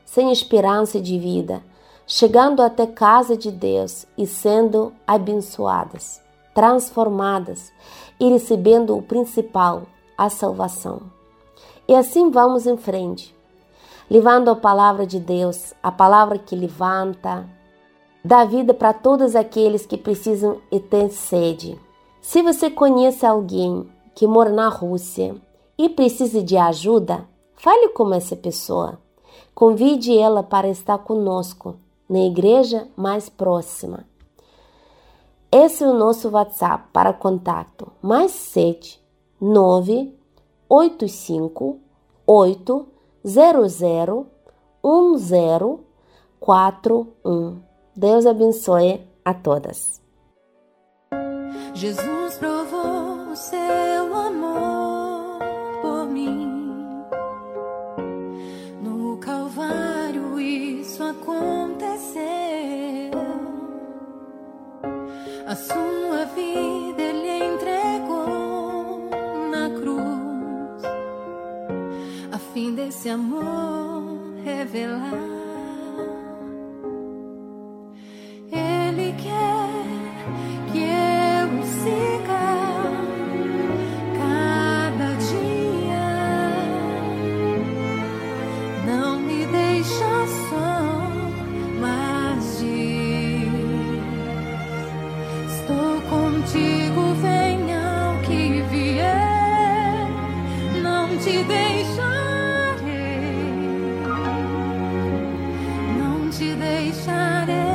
sem 0.06 0.32
esperança 0.32 1.00
de 1.00 1.18
vida, 1.18 1.64
chegando 2.06 2.62
até 2.62 2.86
casa 2.86 3.36
de 3.36 3.52
Deus 3.52 4.06
e 4.18 4.28
sendo 4.28 4.94
abençoadas, 5.08 6.22
transformadas 6.54 7.72
e 8.20 8.30
recebendo 8.30 8.96
o 8.96 9.02
principal, 9.02 9.84
a 10.18 10.30
salvação. 10.30 11.02
E 11.88 11.94
assim 11.94 12.32
vamos 12.32 12.66
em 12.66 12.78
frente, 12.78 13.36
levando 14.10 14.50
a 14.50 14.56
palavra 14.56 15.06
de 15.06 15.20
Deus, 15.20 15.74
a 15.82 15.92
palavra 15.92 16.38
que 16.38 16.56
levanta, 16.56 17.48
dá 18.24 18.44
vida 18.44 18.74
para 18.74 18.94
todos 18.94 19.36
aqueles 19.36 19.86
que 19.86 19.98
precisam 19.98 20.60
e 20.72 20.80
têm 20.80 21.10
sede. 21.10 21.80
Se 22.22 22.42
você 22.42 22.72
conhece 22.72 23.26
alguém 23.26 23.88
que 24.16 24.26
mora 24.26 24.50
na 24.50 24.68
Rússia 24.68 25.36
e 25.78 25.90
precisa 25.90 26.42
de 26.42 26.58
ajuda, 26.58 27.28
fale 27.56 27.90
com 27.90 28.12
essa 28.14 28.36
pessoa. 28.36 29.00
Convide 29.54 30.18
ela 30.18 30.42
para 30.42 30.68
estar 30.68 30.98
conosco 30.98 31.76
na 32.10 32.20
igreja 32.20 32.88
mais 32.96 33.30
próxima. 33.30 34.06
Esse 35.52 35.84
é 35.84 35.88
o 35.88 35.94
nosso 35.94 36.30
WhatsApp 36.30 36.86
para 36.92 37.14
contato: 37.14 37.92
mais 38.02 38.32
7 39.40 39.42
9 39.42 40.14
85 40.70 41.80
8 42.26 42.88
00 43.26 44.28
1041. 44.84 47.62
Deus 47.96 48.26
abençoe 48.26 49.08
a 49.24 49.34
todas. 49.34 50.02
Jesus 51.74 52.38
provou 52.38 53.32
o 53.32 53.36
seu 53.36 54.16
amor 54.16 55.40
por 55.82 56.06
mim. 56.08 56.64
No 58.82 59.18
Calvário 59.18 60.40
isso 60.40 61.04
aconteceu. 61.04 62.26
A 65.48 65.56
sua 65.56 66.26
vida 66.34 67.15
fim 72.56 72.74
desse 72.74 73.10
amor 73.10 74.18
revelar. 74.46 75.12
Ele 78.50 79.12
quer 79.22 79.55
não 106.56 106.58
te 106.58 106.58
deixarei, 106.58 106.92
filho 106.92 107.75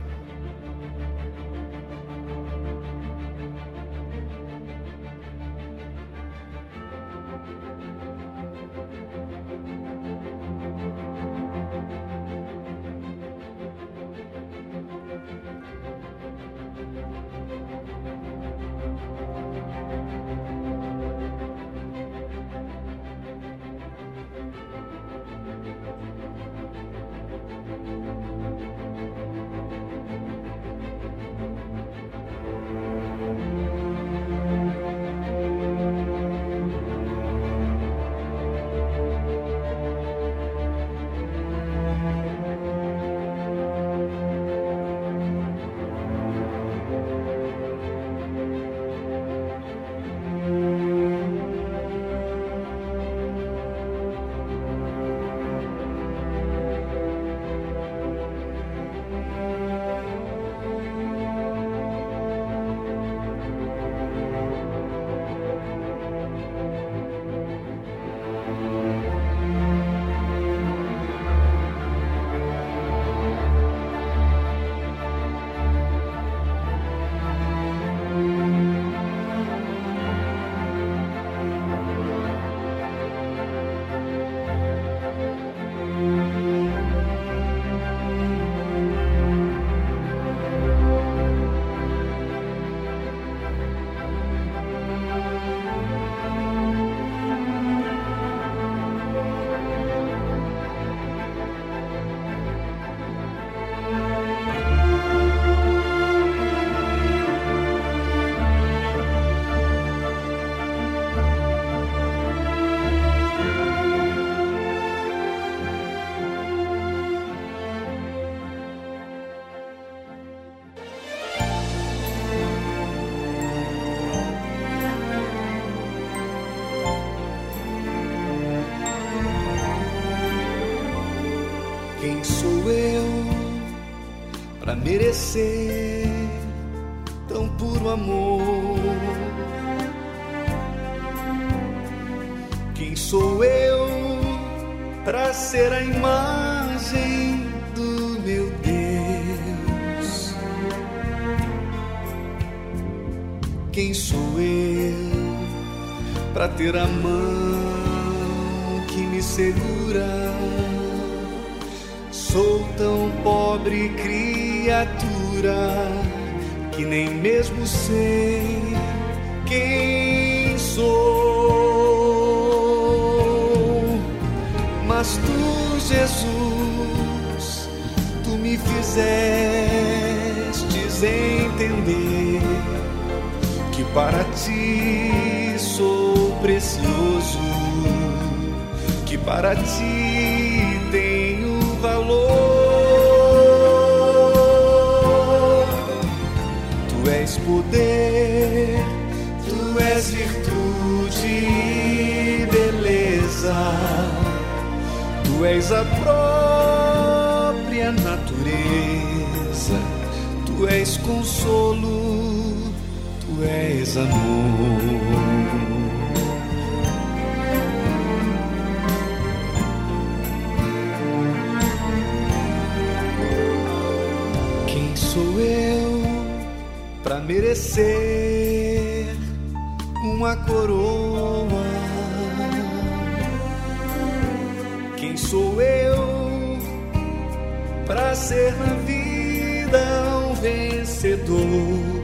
ser 238.51 238.57
na 238.57 238.73
vida 238.85 240.29
um 240.29 240.33
vencedor. 240.33 242.03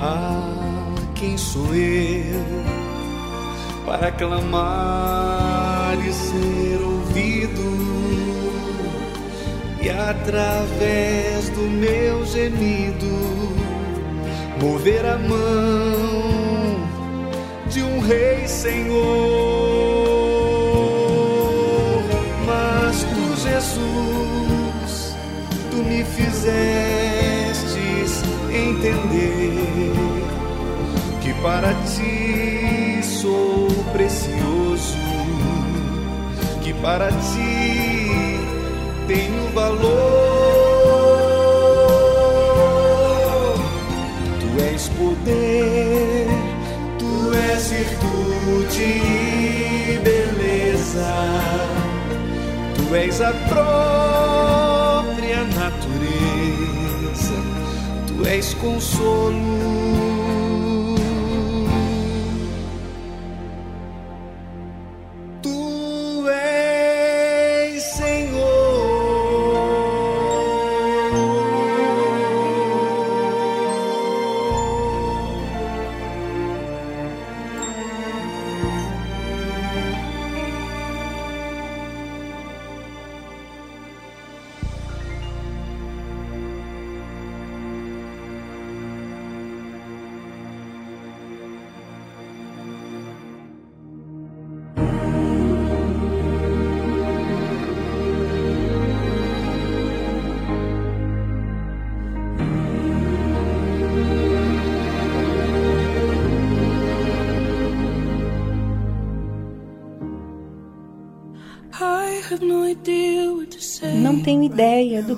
Ah, 0.00 0.94
quem 1.14 1.38
sou 1.38 1.74
eu 1.74 2.42
para 3.86 4.10
clamar 4.12 5.96
e 6.06 6.12
ser 6.12 6.80
ouvido? 6.82 7.72
E 9.80 9.90
através 9.90 11.48
do 11.50 11.62
meu 11.62 12.24
gemido, 12.26 13.06
mover 14.60 15.04
a 15.04 15.18
mão 15.18 16.88
de 17.68 17.82
um 17.82 18.00
rei, 18.00 18.46
Senhor. 18.46 19.71
fizestes 26.42 28.22
entender 28.50 29.92
que 31.20 31.32
para 31.34 31.72
ti 31.84 33.00
sou 33.00 33.68
precioso, 33.92 34.96
que 36.62 36.74
para 36.74 37.10
ti 37.10 38.40
tenho 39.06 39.52
valor. 39.54 39.92
Tu 44.40 44.62
és 44.64 44.88
poder, 44.88 46.26
tu 46.98 47.32
és 47.34 47.70
virtude 47.70 48.82
e 48.82 50.00
beleza, 50.02 51.14
tu 52.74 52.94
és 52.96 53.20
a 53.20 53.32
prova 53.48 54.71
és 58.26 58.54
consolo. 58.54 60.11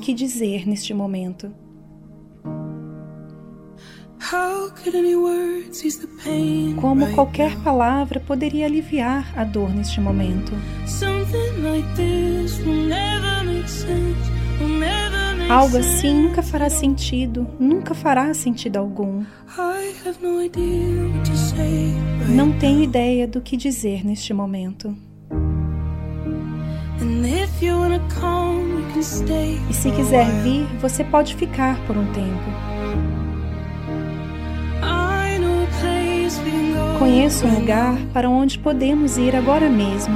Que 0.05 0.13
dizer 0.13 0.69
neste 0.69 0.93
momento. 0.93 1.51
Como 6.79 7.11
qualquer 7.15 7.59
palavra 7.63 8.21
poderia 8.21 8.67
aliviar 8.67 9.33
a 9.35 9.45
dor 9.45 9.71
neste 9.71 10.03
momento. 10.03 10.53
Algo 15.49 15.79
assim 15.79 16.15
nunca 16.25 16.43
fará 16.43 16.69
sentido, 16.69 17.47
nunca 17.59 17.95
fará 17.95 18.35
sentido 18.35 18.77
algum. 18.77 19.25
Não 22.29 22.59
tenho 22.59 22.83
ideia 22.83 23.27
do 23.27 23.41
que 23.41 23.57
dizer 23.57 24.05
neste 24.05 24.35
momento. 24.35 24.95
E 29.69 29.75
se 29.75 29.91
quiser 29.91 30.27
vir, 30.43 30.67
você 30.81 31.05
pode 31.05 31.35
ficar 31.35 31.79
por 31.87 31.97
um 31.97 32.07
tempo. 32.13 32.75
Conheço 36.99 37.47
um 37.47 37.61
lugar 37.61 37.97
para 38.13 38.31
onde 38.31 38.59
podemos 38.59 39.19
ir 39.19 39.37
agora 39.37 39.69
mesmo. 39.69 40.15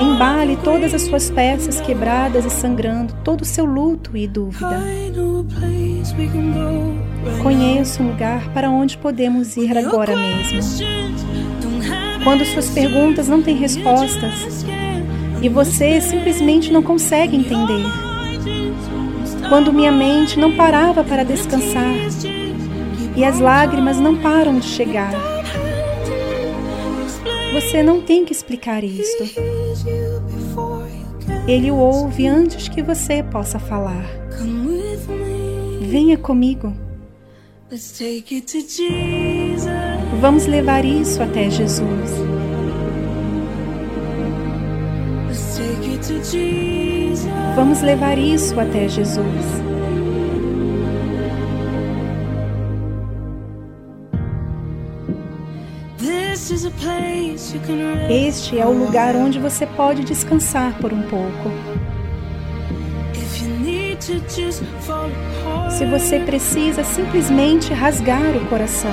Embale 0.00 0.56
todas 0.62 0.94
as 0.94 1.02
suas 1.02 1.30
peças 1.30 1.80
quebradas 1.80 2.44
e 2.44 2.50
sangrando, 2.50 3.14
todo 3.24 3.42
o 3.42 3.44
seu 3.44 3.64
luto 3.64 4.16
e 4.16 4.28
dúvida. 4.28 4.80
Conheço 7.42 8.02
um 8.02 8.08
lugar 8.08 8.48
para 8.52 8.70
onde 8.70 8.96
podemos 8.98 9.56
ir 9.56 9.76
agora 9.76 10.14
mesmo. 10.16 11.27
Quando 12.24 12.44
suas 12.44 12.68
perguntas 12.70 13.28
não 13.28 13.42
têm 13.42 13.56
respostas 13.56 14.64
e 15.40 15.48
você 15.48 16.00
simplesmente 16.00 16.72
não 16.72 16.82
consegue 16.82 17.36
entender. 17.36 17.84
Quando 19.48 19.72
minha 19.72 19.92
mente 19.92 20.38
não 20.38 20.54
parava 20.54 21.02
para 21.02 21.24
descansar 21.24 21.94
e 23.16 23.24
as 23.24 23.38
lágrimas 23.38 23.98
não 23.98 24.16
param 24.16 24.58
de 24.58 24.66
chegar. 24.66 25.12
Você 27.52 27.82
não 27.82 28.02
tem 28.02 28.24
que 28.24 28.32
explicar 28.32 28.84
isto. 28.84 29.24
Ele 31.46 31.70
o 31.70 31.76
ouve 31.76 32.26
antes 32.26 32.68
que 32.68 32.82
você 32.82 33.22
possa 33.22 33.58
falar. 33.58 34.04
Venha 35.80 36.18
comigo. 36.18 36.74
Let's 37.70 37.92
take 37.98 38.34
it 38.34 38.46
to 38.46 38.60
Jesus. 38.60 39.87
Vamos 40.20 40.46
levar 40.46 40.84
isso 40.84 41.22
até 41.22 41.48
Jesus. 41.48 42.10
Vamos 47.54 47.82
levar 47.82 48.18
isso 48.18 48.58
até 48.58 48.88
Jesus. 48.88 49.68
Este 58.08 58.58
é 58.58 58.66
o 58.66 58.72
lugar 58.72 59.14
onde 59.14 59.38
você 59.38 59.66
pode 59.66 60.02
descansar 60.04 60.78
por 60.78 60.92
um 60.92 61.02
pouco. 61.02 61.50
Se 65.70 65.84
você 65.84 66.20
precisa 66.20 66.82
simplesmente 66.82 67.72
rasgar 67.72 68.36
o 68.36 68.46
coração, 68.46 68.90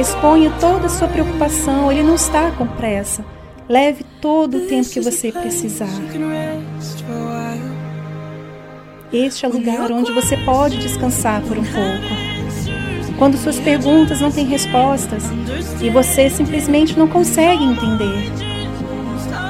exponha 0.00 0.50
toda 0.58 0.86
a 0.86 0.88
sua 0.88 1.08
preocupação, 1.08 1.92
ele 1.92 2.02
não 2.02 2.14
está 2.14 2.50
com 2.52 2.66
pressa. 2.66 3.24
Leve 3.68 4.04
todo 4.20 4.56
o 4.56 4.66
tempo 4.66 4.88
que 4.88 5.00
você 5.00 5.30
precisar. 5.30 5.86
Este 9.12 9.44
é 9.44 9.48
o 9.48 9.52
lugar 9.52 9.92
onde 9.92 10.12
você 10.12 10.36
pode 10.38 10.78
descansar 10.78 11.42
por 11.42 11.56
um 11.58 11.64
pouco. 11.64 12.30
Quando 13.18 13.36
suas 13.36 13.60
perguntas 13.60 14.20
não 14.20 14.32
têm 14.32 14.46
respostas 14.46 15.24
e 15.80 15.90
você 15.90 16.30
simplesmente 16.30 16.98
não 16.98 17.06
consegue 17.06 17.62
entender. 17.62 18.30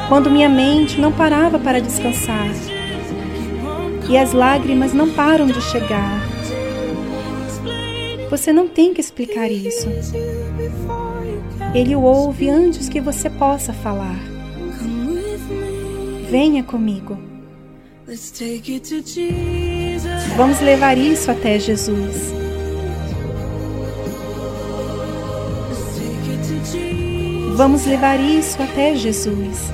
Quando 0.09 0.31
minha 0.31 0.49
mente 0.49 1.01
não 1.01 1.13
parava 1.13 1.59
para 1.59 1.81
descansar 1.81 2.49
e 4.09 4.19
as 4.19 4.33
lágrimas 4.33 4.93
não 4.93 5.11
param 5.11 5.47
de 5.47 5.61
chegar. 5.61 6.30
Você 8.31 8.53
não 8.53 8.69
tem 8.69 8.95
que 8.95 9.01
explicar 9.01 9.51
isso. 9.51 9.89
Ele 11.75 11.97
o 11.97 12.03
ouve 12.03 12.49
antes 12.49 12.89
que 12.89 13.01
você 13.01 13.29
possa 13.29 13.73
falar. 13.73 14.17
Venha 16.31 16.63
comigo. 16.63 17.19
Vamos 20.37 20.61
levar 20.61 20.97
isso 20.97 21.29
até 21.29 21.59
Jesus. 21.59 22.33
Vamos 27.57 27.85
levar 27.85 28.21
isso 28.21 28.63
até 28.63 28.95
Jesus. 28.95 29.73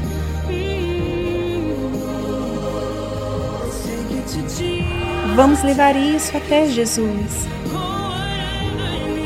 Vamos 5.34 5.62
levar 5.62 5.94
isso 5.94 6.34
até 6.34 6.66
Jesus. 6.68 7.55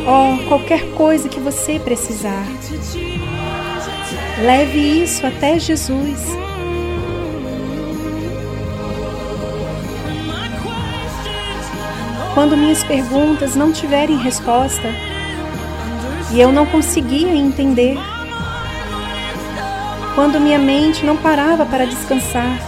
Oh, 0.07 0.49
qualquer 0.49 0.93
coisa 0.95 1.29
que 1.29 1.39
você 1.39 1.79
precisar, 1.79 2.45
leve 4.43 5.03
isso 5.03 5.27
até 5.27 5.59
Jesus. 5.59 6.19
Quando 12.35 12.57
minhas 12.57 12.83
perguntas 12.85 13.55
não 13.55 13.73
tiverem 13.73 14.17
resposta 14.17 14.89
e 16.33 16.41
eu 16.41 16.51
não 16.51 16.65
conseguia 16.65 17.35
entender, 17.35 17.97
quando 20.15 20.41
minha 20.41 20.59
mente 20.59 21.05
não 21.05 21.17
parava 21.17 21.67
para 21.67 21.85
descansar 21.87 22.59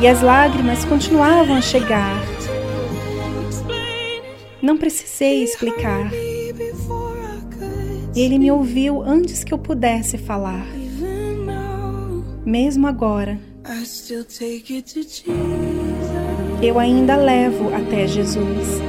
e 0.00 0.08
as 0.08 0.20
lágrimas 0.20 0.84
continuavam 0.84 1.56
a 1.56 1.60
chegar, 1.60 2.33
não 4.64 4.78
precisei 4.78 5.44
explicar. 5.44 6.10
Ele 8.16 8.38
me 8.38 8.50
ouviu 8.50 9.02
antes 9.02 9.44
que 9.44 9.52
eu 9.52 9.58
pudesse 9.58 10.16
falar. 10.16 10.66
Mesmo 12.46 12.86
agora, 12.86 13.38
Eu 16.62 16.78
ainda 16.78 17.16
levo 17.16 17.74
até 17.74 18.06
Jesus. 18.06 18.80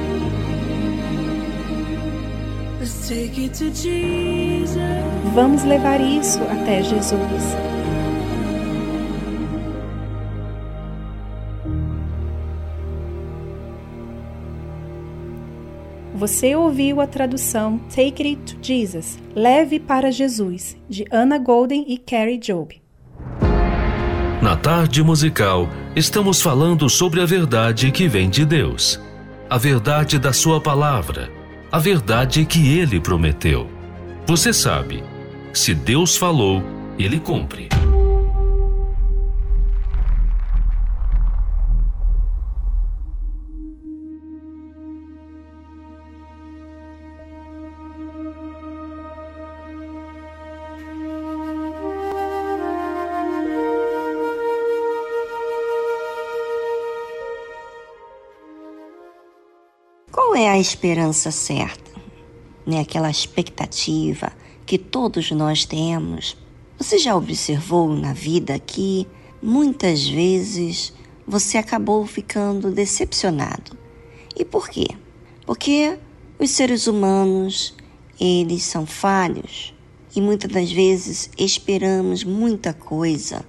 Vamos 5.34 5.64
levar 5.64 6.00
isso 6.00 6.40
até 6.44 6.82
Jesus. 6.82 7.75
Você 16.16 16.56
ouviu 16.56 17.02
a 17.02 17.06
tradução 17.06 17.76
Take 17.94 18.26
It 18.26 18.54
to 18.54 18.58
Jesus, 18.62 19.18
Leve 19.34 19.78
para 19.78 20.10
Jesus, 20.10 20.74
de 20.88 21.04
Anna 21.12 21.36
Golden 21.36 21.84
e 21.86 21.98
Carrie 21.98 22.38
Job. 22.38 22.80
Na 24.40 24.56
tarde 24.56 25.02
musical, 25.02 25.68
estamos 25.94 26.40
falando 26.40 26.88
sobre 26.88 27.20
a 27.20 27.26
verdade 27.26 27.92
que 27.92 28.08
vem 28.08 28.30
de 28.30 28.46
Deus, 28.46 28.98
a 29.50 29.58
verdade 29.58 30.18
da 30.18 30.32
Sua 30.32 30.58
palavra, 30.58 31.30
a 31.70 31.78
verdade 31.78 32.46
que 32.46 32.78
Ele 32.78 32.98
prometeu. 32.98 33.68
Você 34.26 34.54
sabe, 34.54 35.04
se 35.52 35.74
Deus 35.74 36.16
falou, 36.16 36.62
Ele 36.98 37.20
cumpre. 37.20 37.75
A 60.56 60.60
esperança 60.60 61.30
certa? 61.30 61.90
Né? 62.66 62.80
Aquela 62.80 63.10
expectativa 63.10 64.32
que 64.64 64.78
todos 64.78 65.30
nós 65.30 65.64
temos. 65.64 66.36
Você 66.78 66.98
já 66.98 67.14
observou 67.14 67.94
na 67.94 68.12
vida 68.12 68.58
que 68.58 69.06
muitas 69.42 70.06
vezes 70.08 70.92
você 71.26 71.58
acabou 71.58 72.06
ficando 72.06 72.70
decepcionado. 72.70 73.76
E 74.34 74.44
por 74.44 74.68
quê? 74.68 74.88
Porque 75.44 75.98
os 76.38 76.50
seres 76.50 76.86
humanos, 76.86 77.74
eles 78.18 78.62
são 78.62 78.86
falhos 78.86 79.74
e 80.14 80.20
muitas 80.20 80.50
das 80.50 80.72
vezes 80.72 81.30
esperamos 81.38 82.24
muita 82.24 82.72
coisa 82.72 83.44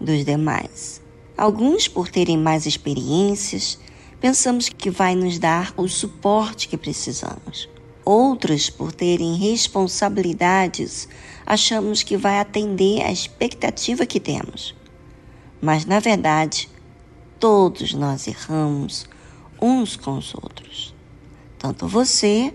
dos 0.00 0.24
demais. 0.24 1.00
Alguns, 1.36 1.88
por 1.88 2.08
terem 2.08 2.36
mais 2.36 2.66
experiências, 2.66 3.78
pensamos 4.20 4.68
que 4.68 4.90
vai 4.90 5.14
nos 5.14 5.38
dar 5.38 5.72
o 5.76 5.88
suporte 5.88 6.68
que 6.68 6.76
precisamos. 6.76 7.68
Outros, 8.04 8.68
por 8.68 8.92
terem 8.92 9.36
responsabilidades, 9.36 11.08
achamos 11.46 12.02
que 12.02 12.16
vai 12.16 12.38
atender 12.38 13.02
à 13.02 13.10
expectativa 13.10 14.04
que 14.04 14.20
temos. 14.20 14.74
Mas, 15.60 15.86
na 15.86 16.00
verdade, 16.00 16.68
todos 17.38 17.94
nós 17.94 18.26
erramos 18.26 19.06
uns 19.60 19.96
com 19.96 20.18
os 20.18 20.34
outros. 20.34 20.94
Tanto 21.58 21.86
você 21.88 22.52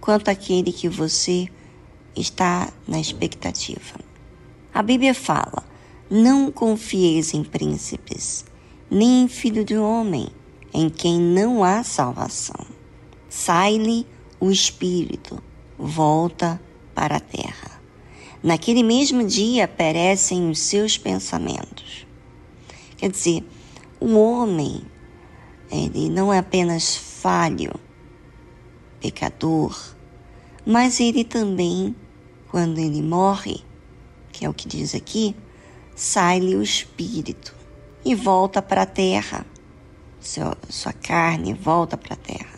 quanto 0.00 0.28
aquele 0.28 0.72
que 0.72 0.88
você 0.88 1.48
está 2.14 2.72
na 2.86 2.98
expectativa. 2.98 4.00
A 4.72 4.82
Bíblia 4.82 5.14
fala: 5.14 5.62
não 6.10 6.50
confieis 6.50 7.34
em 7.34 7.44
príncipes, 7.44 8.44
nem 8.90 9.22
em 9.22 9.28
filho 9.28 9.64
de 9.64 9.76
homem 9.76 10.28
em 10.76 10.90
quem 10.90 11.18
não 11.18 11.64
há 11.64 11.82
salvação. 11.82 12.66
Sai-lhe 13.30 14.06
o 14.38 14.50
espírito, 14.50 15.42
volta 15.78 16.60
para 16.94 17.16
a 17.16 17.20
terra. 17.20 17.80
Naquele 18.42 18.82
mesmo 18.82 19.24
dia 19.24 19.66
perecem 19.66 20.50
os 20.50 20.58
seus 20.58 20.98
pensamentos. 20.98 22.06
Quer 22.98 23.10
dizer, 23.10 23.42
o 23.98 24.18
homem, 24.18 24.82
ele 25.70 26.10
não 26.10 26.30
é 26.30 26.36
apenas 26.36 26.94
falho, 26.94 27.72
pecador, 29.00 29.96
mas 30.66 31.00
ele 31.00 31.24
também, 31.24 31.96
quando 32.50 32.76
ele 32.76 33.00
morre, 33.00 33.64
que 34.30 34.44
é 34.44 34.48
o 34.48 34.52
que 34.52 34.68
diz 34.68 34.94
aqui, 34.94 35.34
sai-lhe 35.94 36.54
o 36.54 36.62
espírito 36.62 37.54
e 38.04 38.14
volta 38.14 38.60
para 38.60 38.82
a 38.82 38.86
terra 38.86 39.46
seu, 40.26 40.54
sua 40.68 40.92
carne 40.92 41.54
volta 41.54 41.96
para 41.96 42.14
a 42.14 42.16
terra. 42.16 42.56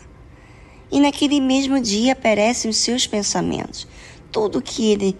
E 0.91 0.99
naquele 0.99 1.39
mesmo 1.39 1.79
dia 1.79 2.15
perecem 2.15 2.69
os 2.69 2.77
seus 2.77 3.05
pensamentos. 3.05 3.87
Tudo 4.31 4.61
que 4.61 4.91
ele, 4.91 5.17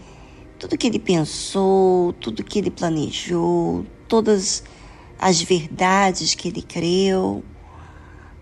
tudo 0.58 0.78
que 0.78 0.88
ele 0.88 1.00
pensou, 1.00 2.14
tudo 2.14 2.44
que 2.44 2.60
ele 2.60 2.72
planejou, 2.72 3.86
todas 4.08 4.64
as 5.20 5.42
verdades 5.42 6.34
que 6.34 6.48
ele 6.48 6.62
creu, 6.62 7.44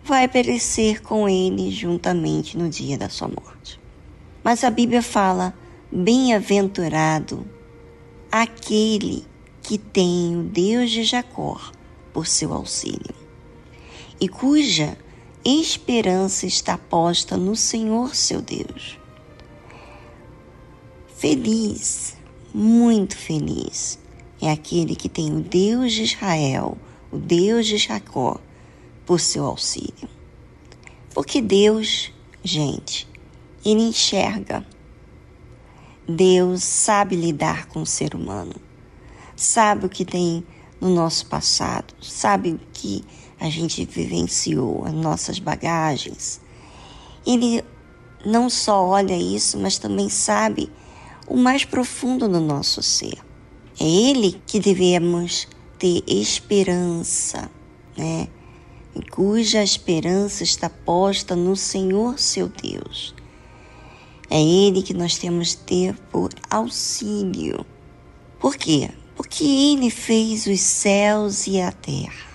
vai 0.03 0.28
perecer 0.28 1.01
com 1.01 1.28
ele 1.28 1.70
juntamente 1.70 2.58
no 2.58 2.70
dia 2.70 2.97
da 2.97 3.10
sua 3.10 3.28
morte. 3.28 3.80
Mas 4.41 4.64
a 4.64 4.70
Bíblia 4.70 5.01
fala: 5.01 5.53
bem-aventurado 5.91 7.45
aquele 8.32 9.26
que 9.62 9.78
tem 9.78 10.38
o 10.38 10.43
Deus 10.43 10.89
de 10.91 11.03
Jacó 11.03 11.60
por 12.14 12.26
seu 12.26 12.53
auxílio 12.53 13.27
e 14.20 14.28
cuja 14.28 14.97
esperança 15.45 16.45
está 16.45 16.78
posta 16.78 17.38
no 17.38 17.55
Senhor 17.55 18.15
seu 18.15 18.41
Deus. 18.41 18.99
Feliz, 21.15 22.18
muito 22.53 23.15
feliz, 23.18 23.97
é 24.41 24.51
aquele 24.51 24.95
que 24.95 25.09
tem 25.09 25.36
o 25.36 25.41
Deus 25.41 25.93
de 25.93 26.03
Israel, 26.03 26.78
o 27.11 27.18
Deus 27.18 27.65
de 27.65 27.78
Jacó, 27.78 28.39
por 29.05 29.20
seu 29.20 29.45
auxílio. 29.45 30.09
Porque 31.13 31.41
Deus, 31.41 32.11
gente, 32.43 33.07
ele 33.65 33.82
enxerga. 33.82 34.65
Deus 36.07 36.63
sabe 36.63 37.15
lidar 37.15 37.68
com 37.68 37.82
o 37.82 37.86
ser 37.86 38.15
humano, 38.15 38.55
sabe 39.36 39.86
o 39.86 39.89
que 39.89 40.05
tem 40.05 40.45
no 40.80 40.89
nosso 40.93 41.26
passado, 41.26 41.93
sabe 42.01 42.51
o 42.51 42.59
que 42.72 43.03
a 43.40 43.50
gente 43.50 43.86
vivenciou, 43.86 44.86
as 44.86 44.94
nossas 44.94 45.40
bagagens. 45.40 46.42
Ele 47.26 47.64
não 48.26 48.50
só 48.50 48.86
olha 48.86 49.16
isso, 49.16 49.58
mas 49.58 49.78
também 49.78 50.10
sabe 50.10 50.72
o 51.28 51.38
mais 51.38 51.64
profundo 51.64 52.28
do 52.28 52.40
nosso 52.40 52.82
ser. 52.82 53.18
É 53.80 53.86
ele 53.86 54.42
que 54.48 54.60
devemos 54.60 55.48
ter 55.78 56.04
esperança, 56.08 57.50
né? 57.96 58.28
cuja 59.12 59.64
esperança 59.64 60.44
está 60.44 60.70
posta 60.70 61.36
no 61.36 61.56
Senhor 61.56 62.18
seu 62.18 62.50
Deus. 62.50 63.14
É 64.30 64.42
Ele 64.42 64.82
que 64.82 64.94
nós 64.94 65.18
temos 65.18 65.54
que 65.54 65.64
ter 65.64 65.96
por 66.12 66.32
auxílio. 66.50 67.66
Por 68.40 68.56
quê? 68.56 68.90
Porque 69.16 69.44
Ele 69.44 69.92
fez 69.92 70.48
os 70.48 70.60
céus 70.60 71.46
e 71.46 71.62
a 71.62 71.72
terra 71.72 72.27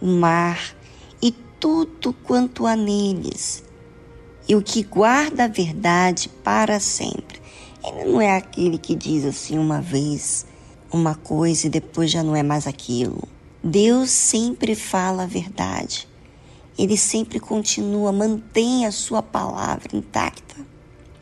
o 0.00 0.06
mar 0.06 0.74
e 1.22 1.32
tudo 1.60 2.12
quanto 2.12 2.66
há 2.66 2.76
neles, 2.76 3.64
e 4.48 4.54
o 4.54 4.62
que 4.62 4.82
guarda 4.82 5.44
a 5.44 5.48
verdade 5.48 6.28
para 6.42 6.80
sempre. 6.80 7.40
Ele 7.84 8.12
não 8.12 8.20
é 8.20 8.36
aquele 8.36 8.78
que 8.78 8.94
diz 8.94 9.24
assim 9.24 9.58
uma 9.58 9.80
vez 9.80 10.46
uma 10.92 11.14
coisa 11.14 11.66
e 11.66 11.70
depois 11.70 12.10
já 12.10 12.22
não 12.22 12.34
é 12.34 12.42
mais 12.42 12.66
aquilo. 12.66 13.28
Deus 13.62 14.10
sempre 14.10 14.74
fala 14.74 15.24
a 15.24 15.26
verdade. 15.26 16.08
Ele 16.78 16.96
sempre 16.96 17.40
continua, 17.40 18.12
mantém 18.12 18.86
a 18.86 18.92
sua 18.92 19.22
palavra 19.22 19.96
intacta. 19.96 20.56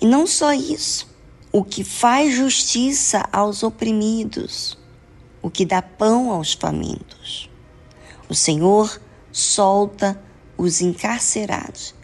E 0.01 0.07
não 0.07 0.27
só 0.27 0.53
isso, 0.53 1.09
o 1.51 1.64
que 1.64 1.83
faz 1.83 2.35
justiça 2.35 3.27
aos 3.33 3.62
oprimidos, 3.62 4.79
o 5.41 5.51
que 5.51 5.64
dá 5.64 5.81
pão 5.81 6.31
aos 6.31 6.53
famintos. 6.53 7.49
O 8.29 8.35
Senhor 8.35 9.01
solta 9.31 10.20
os 10.57 10.81
encarcerados. 10.81 11.95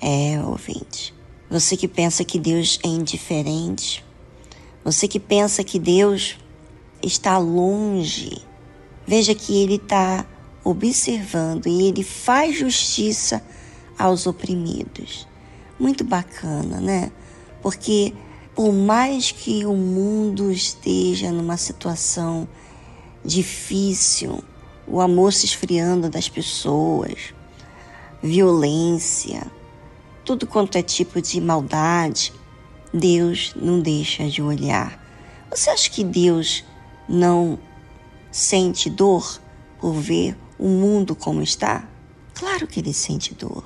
É, 0.00 0.40
ouvinte, 0.44 1.14
você 1.50 1.76
que 1.76 1.88
pensa 1.88 2.24
que 2.24 2.38
Deus 2.38 2.78
é 2.84 2.88
indiferente, 2.88 4.04
você 4.84 5.08
que 5.08 5.18
pensa 5.18 5.64
que 5.64 5.78
Deus 5.78 6.38
está 7.02 7.38
longe, 7.38 8.38
veja 9.06 9.34
que 9.34 9.62
Ele 9.62 9.76
está 9.76 10.26
observando 10.62 11.66
e 11.66 11.88
Ele 11.88 12.02
faz 12.02 12.58
justiça 12.58 13.42
aos 13.98 14.26
oprimidos. 14.26 15.26
Muito 15.78 16.04
bacana, 16.04 16.80
né? 16.80 17.12
Porque 17.62 18.14
por 18.54 18.72
mais 18.72 19.32
que 19.32 19.66
o 19.66 19.74
mundo 19.74 20.50
esteja 20.50 21.30
numa 21.30 21.56
situação 21.56 22.48
difícil, 23.24 24.42
o 24.86 25.00
amor 25.00 25.32
se 25.32 25.46
esfriando 25.46 26.08
das 26.08 26.28
pessoas, 26.28 27.34
violência, 28.22 29.50
tudo 30.24 30.46
quanto 30.46 30.76
é 30.76 30.82
tipo 30.82 31.20
de 31.20 31.40
maldade, 31.40 32.32
Deus 32.92 33.52
não 33.56 33.80
deixa 33.80 34.28
de 34.28 34.42
olhar. 34.42 35.04
Você 35.50 35.70
acha 35.70 35.90
que 35.90 36.02
Deus 36.02 36.64
não 37.08 37.58
sente 38.30 38.90
dor 38.90 39.40
por 39.80 39.94
ver 39.94 40.36
o 40.58 40.68
mundo 40.68 41.14
como 41.14 41.42
está? 41.42 41.88
Claro 42.34 42.66
que 42.66 42.80
ele 42.80 42.92
sente 42.92 43.34
dor. 43.34 43.64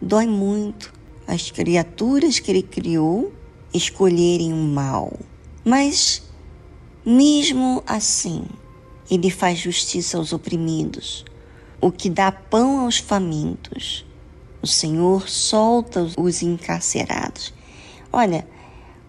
Dói 0.00 0.26
muito 0.26 0.92
as 1.26 1.50
criaturas 1.50 2.38
que 2.38 2.50
ele 2.50 2.62
criou 2.62 3.32
escolherem 3.72 4.52
o 4.52 4.56
mal. 4.56 5.12
Mas, 5.64 6.22
mesmo 7.04 7.82
assim, 7.86 8.44
ele 9.10 9.30
faz 9.30 9.58
justiça 9.58 10.16
aos 10.16 10.32
oprimidos, 10.32 11.24
o 11.80 11.90
que 11.90 12.08
dá 12.08 12.32
pão 12.32 12.80
aos 12.80 12.98
famintos. 12.98 14.04
O 14.62 14.66
Senhor 14.66 15.28
solta 15.28 16.08
os 16.16 16.42
encarcerados. 16.42 17.52
Olha, 18.10 18.46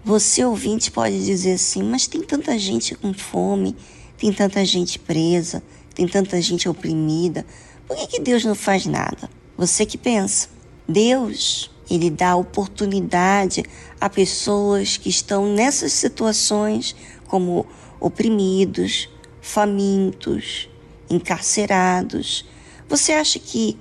você 0.04 0.44
ouvinte 0.44 0.92
pode 0.92 1.24
dizer 1.24 1.54
assim, 1.54 1.82
mas 1.82 2.08
tem 2.08 2.22
tanta 2.22 2.60
gente 2.60 2.94
com 2.94 3.14
fome, 3.14 3.76
tem 4.18 4.32
tanta 4.34 4.64
gente 4.66 5.00
presa, 5.00 5.64
tem 5.94 6.08
tanta 6.08 6.42
gente 6.42 6.68
oprimida. 6.68 7.46
Por 7.88 7.96
que, 7.96 8.08
que 8.08 8.20
Deus 8.20 8.44
não 8.44 8.54
faz 8.54 8.86
nada? 8.86 9.30
Você 9.58 9.86
que 9.86 9.98
pensa. 9.98 10.50
Deus, 10.88 11.72
ele 11.90 12.10
dá 12.10 12.36
oportunidade 12.36 13.64
a 14.00 14.10
pessoas 14.10 14.98
que 14.98 15.10
estão 15.10 15.54
nessas 15.54 15.94
situações 15.94 16.96
como 17.28 17.66
oprimidos, 18.00 19.10
famintos, 19.46 20.68
encarcerados. 21.08 22.44
Você 22.90 23.14
acha 23.14 23.38
que 23.38 23.78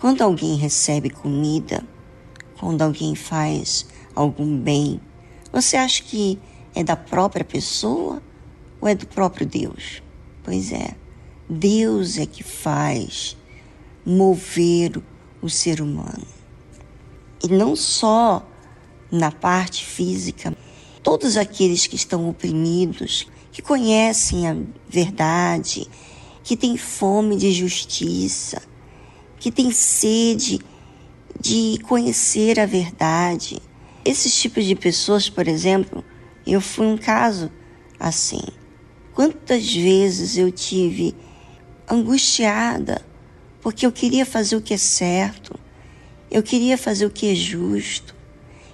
quando 0.00 0.22
alguém 0.22 0.56
recebe 0.56 1.10
comida, 1.10 1.84
quando 2.58 2.80
alguém 2.80 3.14
faz 3.14 3.86
algum 4.14 4.58
bem, 4.58 4.98
você 5.52 5.76
acha 5.76 6.02
que 6.02 6.38
é 6.74 6.82
da 6.82 6.96
própria 6.96 7.44
pessoa 7.44 8.22
ou 8.80 8.88
é 8.88 8.94
do 8.94 9.06
próprio 9.06 9.46
Deus? 9.46 10.02
Pois 10.42 10.72
é, 10.72 10.94
Deus 11.48 12.16
é 12.16 12.24
que 12.24 12.42
faz 12.42 13.36
mover 14.06 15.02
o 15.42 15.50
ser 15.50 15.82
humano. 15.82 16.26
E 17.42 17.48
não 17.48 17.76
só 17.76 18.44
na 19.12 19.30
parte 19.30 19.84
física, 19.84 20.56
todos 21.02 21.36
aqueles 21.36 21.86
que 21.86 21.94
estão 21.94 22.26
oprimidos, 22.26 23.28
que 23.54 23.62
conhecem 23.62 24.48
a 24.48 24.56
verdade, 24.88 25.86
que 26.42 26.56
têm 26.56 26.76
fome 26.76 27.36
de 27.36 27.52
justiça, 27.52 28.60
que 29.38 29.48
têm 29.48 29.70
sede 29.70 30.58
de 31.40 31.78
conhecer 31.84 32.58
a 32.58 32.66
verdade. 32.66 33.62
Esses 34.04 34.34
tipos 34.34 34.64
de 34.64 34.74
pessoas, 34.74 35.30
por 35.30 35.46
exemplo, 35.46 36.04
eu 36.44 36.60
fui 36.60 36.84
um 36.84 36.98
caso 36.98 37.48
assim. 37.98 38.42
Quantas 39.14 39.72
vezes 39.72 40.36
eu 40.36 40.50
tive 40.50 41.14
angustiada 41.88 43.06
porque 43.62 43.86
eu 43.86 43.92
queria 43.92 44.26
fazer 44.26 44.56
o 44.56 44.60
que 44.60 44.74
é 44.74 44.78
certo, 44.78 45.54
eu 46.28 46.42
queria 46.42 46.76
fazer 46.76 47.06
o 47.06 47.10
que 47.10 47.30
é 47.30 47.34
justo, 47.36 48.16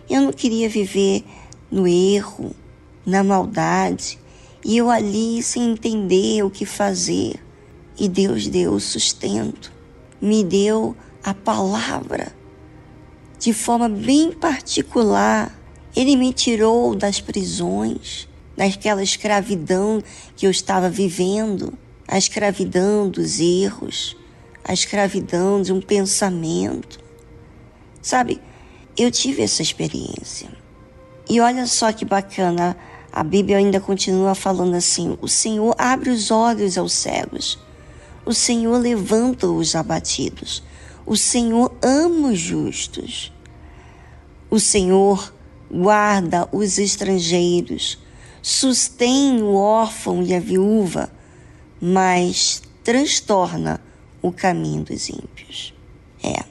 eu 0.09 0.22
não 0.22 0.33
queria 0.33 0.70
viver 0.70 1.22
no 1.70 1.87
erro, 1.87 2.57
na 3.05 3.22
maldade, 3.22 4.18
e 4.65 4.77
eu 4.77 4.91
ali 4.91 5.43
sem 5.43 5.73
entender 5.73 6.43
o 6.43 6.51
que 6.51 6.67
fazer. 6.67 7.35
E 7.99 8.09
Deus 8.09 8.49
deu 8.49 8.73
o 8.73 8.81
sustento, 8.81 9.73
me 10.21 10.43
deu 10.43 10.97
a 11.23 11.35
palavra 11.35 12.41
de 13.41 13.55
forma 13.55 13.89
bem 13.89 14.31
particular. 14.31 15.59
Ele 15.97 16.15
me 16.15 16.33
tirou 16.33 16.95
das 16.95 17.21
prisões, 17.21 18.29
daquela 18.57 19.03
escravidão 19.03 20.03
que 20.37 20.47
eu 20.47 20.51
estava 20.51 20.89
vivendo, 20.89 21.73
a 22.07 22.19
escravidão 22.19 23.09
dos 23.09 23.41
erros, 23.41 24.17
a 24.63 24.73
escravidão 24.73 25.63
de 25.63 25.73
um 25.73 25.81
pensamento. 25.81 27.01
Sabe, 28.03 28.41
eu 28.97 29.11
tive 29.11 29.43
essa 29.43 29.63
experiência. 29.63 30.49
E 31.29 31.41
olha 31.41 31.67
só 31.67 31.93
que 31.93 32.05
bacana, 32.05 32.77
a 33.13 33.23
Bíblia 33.23 33.59
ainda 33.59 33.81
continua 33.81 34.35
falando 34.35 34.75
assim: 34.75 35.19
o 35.21 35.29
Senhor 35.29 35.75
abre 35.79 36.11
os 36.11 36.31
olhos 36.31 36.79
aos 36.79 36.93
cegos, 36.93 37.59
o 38.25 38.33
Senhor 38.33 38.79
levanta 38.79 39.49
os 39.49 39.75
abatidos, 39.75 40.63
o 41.05 41.17
Senhor 41.17 41.73
ama 41.83 42.29
os 42.29 42.39
justos, 42.39 43.33
o 44.51 44.61
Senhor 44.61 45.33
guarda 45.71 46.49
os 46.53 46.79
estrangeiros, 46.79 47.99
sustém 48.43 49.43
o 49.43 49.55
órfão 49.55 50.23
e 50.23 50.35
a 50.35 50.41
viúva, 50.41 51.11
mas 51.81 52.63
transtorna 52.83 53.81
o 54.23 54.33
caminho 54.33 54.85
dos 54.85 55.09
ímpios. 55.09 55.75
É, 56.23 56.45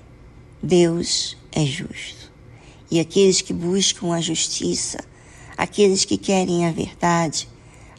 Deus 0.62 1.38
é 1.51 1.66
justo. 1.66 2.32
E 2.91 2.99
aqueles 2.99 3.41
que 3.41 3.53
buscam 3.53 4.14
a 4.14 4.22
justiça, 4.22 4.99
aqueles 5.60 6.05
que 6.05 6.18
querem 6.18 6.66
a 6.66 6.72
verdade, 6.72 7.49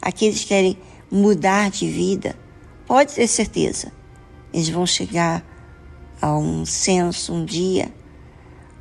aqueles 0.01 0.41
que 0.41 0.47
querem 0.47 0.75
mudar 1.11 1.69
de 1.69 1.87
vida, 1.87 2.35
pode 2.87 3.13
ter 3.13 3.27
certeza, 3.27 3.91
eles 4.51 4.67
vão 4.67 4.83
chegar 4.83 5.45
a 6.19 6.35
um 6.35 6.65
senso 6.65 7.31
um 7.31 7.45
dia 7.45 7.93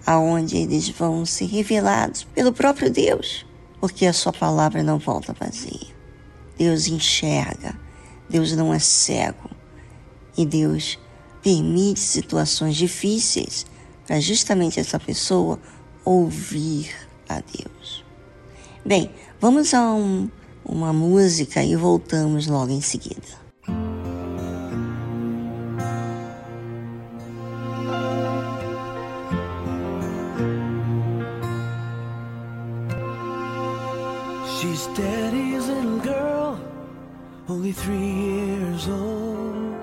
aonde 0.07 0.57
eles 0.57 0.89
vão 0.89 1.27
ser 1.27 1.45
revelados 1.45 2.25
pelo 2.25 2.55
próprio 2.55 2.91
Deus, 2.91 3.45
porque 3.79 4.07
a 4.07 4.15
sua 4.15 4.33
palavra 4.33 4.83
não 4.83 4.99
volta 4.99 5.37
vazia. 5.39 5.95
Deus 6.57 6.87
enxerga, 6.87 7.79
Deus 8.31 8.57
não 8.57 8.73
é 8.73 8.79
cego 8.79 9.51
e 10.39 10.47
Deus 10.47 10.99
permite 11.43 12.01
situações 12.01 12.77
difíceis 12.77 13.67
para 14.07 14.19
justamente 14.21 14.81
essa 14.81 14.99
pessoa 14.99 15.61
ouvir 16.03 16.91
a 17.29 17.43
Deus. 17.43 17.80
Bem, 18.85 19.11
vamos 19.39 19.75
a 19.75 19.93
um, 19.93 20.31
uma 20.65 20.91
música 20.91 21.63
e 21.63 21.77
voltamos 21.77 22.47
logo 22.47 22.73
em 22.73 22.81
seguida. 22.81 23.39
She's 34.59 34.87
daddy's 34.97 35.69
little 35.69 35.99
girl, 36.01 36.59
only 37.49 37.73
three 37.73 37.97
years 37.97 38.89
old, 38.89 39.77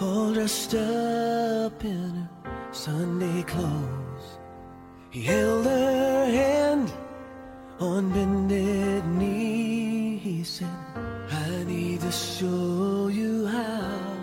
all 0.00 0.32
dressed 0.32 0.74
up 0.74 1.84
in 1.84 2.14
her 2.14 2.30
Sunday 2.72 3.42
clothes. 3.42 4.38
He 5.10 5.22
held 5.22 5.66
her 5.66 6.26
hand 6.26 6.92
on 7.80 8.10
bended 8.12 9.04
knee. 9.06 10.18
He 10.18 10.44
said, 10.44 10.68
I 11.30 11.64
need 11.64 12.00
to 12.00 12.12
show 12.12 13.08
you 13.08 13.46
how 13.46 14.16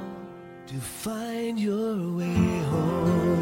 to 0.67 0.75
find 0.75 1.59
your 1.59 2.15
way 2.17 2.59
home. 2.71 3.41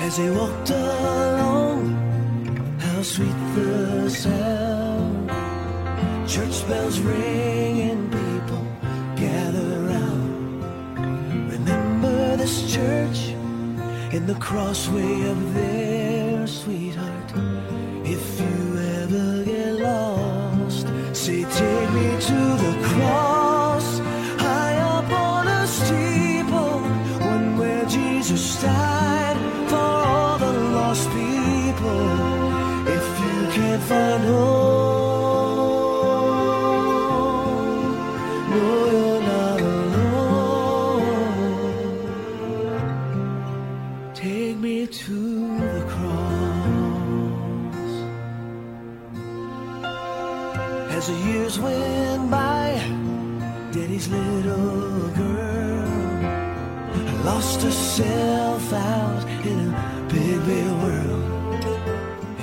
As 0.00 0.16
they 0.16 0.30
walked 0.30 0.70
along, 0.70 1.94
how 2.80 3.02
sweet 3.02 3.38
the 3.54 4.08
sound. 4.10 5.30
Church 6.28 6.68
bells 6.68 6.98
ring 7.00 7.80
and 7.90 8.12
people 8.12 8.66
gather 9.16 9.80
round. 9.92 11.52
Remember 11.52 12.36
this 12.36 12.72
church 12.74 13.25
in 14.12 14.26
the 14.26 14.34
crossway 14.36 15.28
of 15.28 15.54
their 15.54 16.46
sweetheart. 16.46 17.32
If 18.04 18.40
you 18.40 18.78
ever 19.02 19.44
get 19.44 19.72
lost, 19.80 20.86
say, 21.12 21.42
Take 21.42 21.90
me 21.90 22.08
to 22.20 22.40
the 22.64 22.78
cross, 22.82 23.55
herself 57.66 58.72
out 58.72 59.24
in 59.44 59.58
a 59.58 60.06
big, 60.08 60.38
big 60.46 60.68
world. 60.82 61.64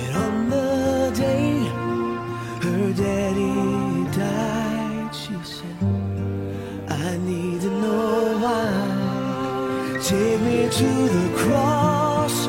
And 0.02 0.16
on 0.24 0.50
the 0.50 1.12
day 1.16 1.64
her 2.64 2.92
daddy 2.92 4.04
died, 4.12 5.14
she 5.14 5.34
said, 5.42 5.78
I 6.90 7.16
need 7.16 7.62
to 7.62 7.70
know 7.70 8.38
why. 8.44 8.68
Take 10.02 10.40
me 10.42 10.68
to 10.80 10.90
the 11.16 11.26
cross, 11.42 12.46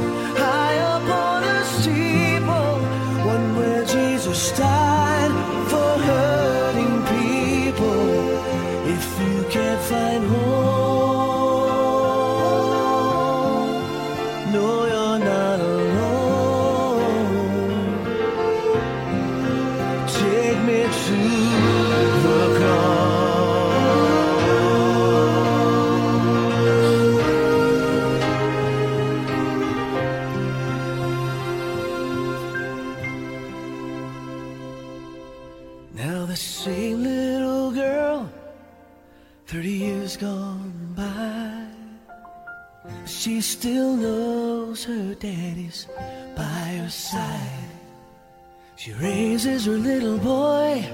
her 49.65 49.71
little 49.71 50.17
boy 50.19 50.87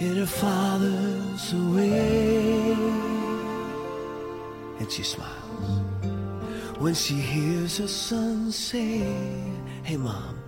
in 0.00 0.16
her 0.16 0.26
father's 0.26 1.54
way. 1.74 2.72
And 4.78 4.90
she 4.90 5.02
smiles 5.02 5.80
when 6.78 6.94
she 6.94 7.14
hears 7.14 7.78
her 7.78 7.86
son 7.88 8.50
say, 8.50 9.00
Hey 9.82 9.98
mom, 9.98 10.38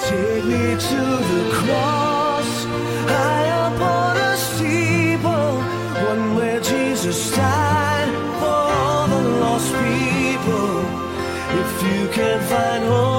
take 0.00 0.44
me 0.44 0.64
to 0.90 1.02
the 1.30 1.50
cross, 1.52 2.64
high 3.12 3.48
up 3.50 3.80
on 3.80 4.16
a 4.16 4.36
steeple, 4.36 5.52
one 6.10 6.36
where 6.36 6.60
Jesus 6.60 7.36
died 7.36 8.08
for 8.40 8.60
all 8.80 9.06
the 9.08 9.22
lost 9.40 9.72
people. 9.74 10.80
If 11.60 11.72
you 11.82 12.08
can't 12.08 12.42
find 12.44 12.84
home, 12.84 13.13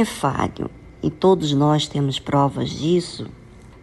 é 0.00 0.04
falho 0.04 0.70
e 1.02 1.10
todos 1.10 1.52
nós 1.52 1.86
temos 1.86 2.18
provas 2.18 2.70
disso, 2.70 3.26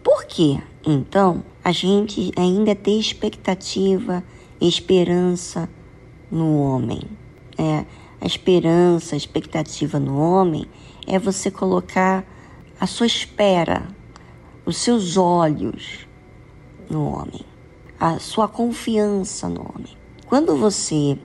por 0.04 0.26
que 0.26 0.62
então 0.86 1.44
a 1.64 1.72
gente 1.72 2.32
ainda 2.38 2.76
tem 2.76 3.00
expectativa, 3.00 4.24
esperança 4.60 5.70
no 6.32 6.60
homem? 6.62 7.02
É, 7.58 7.86
a 8.22 8.26
esperança, 8.26 9.16
a 9.16 9.18
expectativa 9.18 10.00
no 10.00 10.20
homem 10.20 10.66
é 11.06 11.18
você 11.20 11.52
colocar 11.52 12.26
a 12.80 12.88
sua 12.88 13.06
espera, 13.06 13.88
os 14.66 14.78
seus 14.78 15.18
olhos 15.18 16.08
no 16.90 17.06
homem, 17.06 17.42
a 18.00 18.20
sua 18.20 18.48
confiança 18.48 19.50
no 19.50 19.62
homem. 19.62 19.98
Quando 20.26 20.56
você 20.56 21.18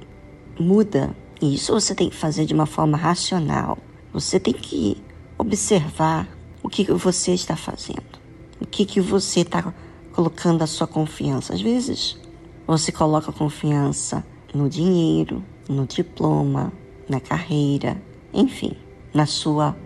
muda, 0.58 1.14
e 1.40 1.54
isso 1.54 1.72
você 1.72 1.94
tem 1.94 2.08
que 2.08 2.16
fazer 2.16 2.46
de 2.46 2.54
uma 2.54 2.66
forma 2.66 2.96
racional, 2.96 3.78
você 4.12 4.38
tem 4.38 4.52
que 4.52 5.02
observar 5.38 6.28
o 6.62 6.68
que 6.68 6.84
você 6.92 7.32
está 7.32 7.56
fazendo, 7.56 8.20
o 8.60 8.66
que, 8.66 8.84
que 8.84 9.00
você 9.00 9.40
está 9.40 9.72
colocando 10.12 10.62
a 10.62 10.66
sua 10.66 10.86
confiança. 10.86 11.54
Às 11.54 11.60
vezes, 11.60 12.18
você 12.66 12.92
coloca 12.92 13.32
confiança 13.32 14.24
no 14.54 14.68
dinheiro, 14.68 15.42
no 15.68 15.86
diploma, 15.86 16.72
na 17.08 17.20
carreira, 17.20 18.00
enfim, 18.32 18.72
na 19.12 19.26
sua 19.26 19.76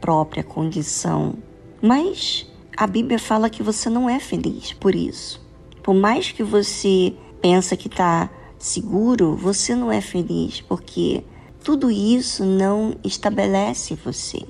própria 0.00 0.42
condição. 0.42 1.34
Mas 1.80 2.46
a 2.76 2.86
Bíblia 2.86 3.18
fala 3.18 3.50
que 3.50 3.62
você 3.62 3.88
não 3.88 4.08
é 4.08 4.18
feliz 4.18 4.72
por 4.72 4.94
isso. 4.94 5.40
Por 5.82 5.94
mais 5.94 6.32
que 6.32 6.42
você 6.42 7.14
pensa 7.40 7.76
que 7.76 7.88
está 7.88 8.30
seguro, 8.58 9.36
você 9.36 9.74
não 9.74 9.92
é 9.92 10.00
feliz 10.00 10.60
porque 10.62 11.22
tudo 11.64 11.90
isso 11.90 12.44
não 12.44 12.94
estabelece 13.02 13.94
você. 13.94 14.46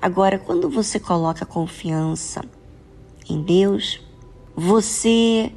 Agora, 0.00 0.38
quando 0.38 0.70
você 0.70 1.00
coloca 1.00 1.44
confiança 1.44 2.40
em 3.28 3.42
Deus, 3.42 4.00
você, 4.54 5.50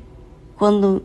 quando 0.56 1.04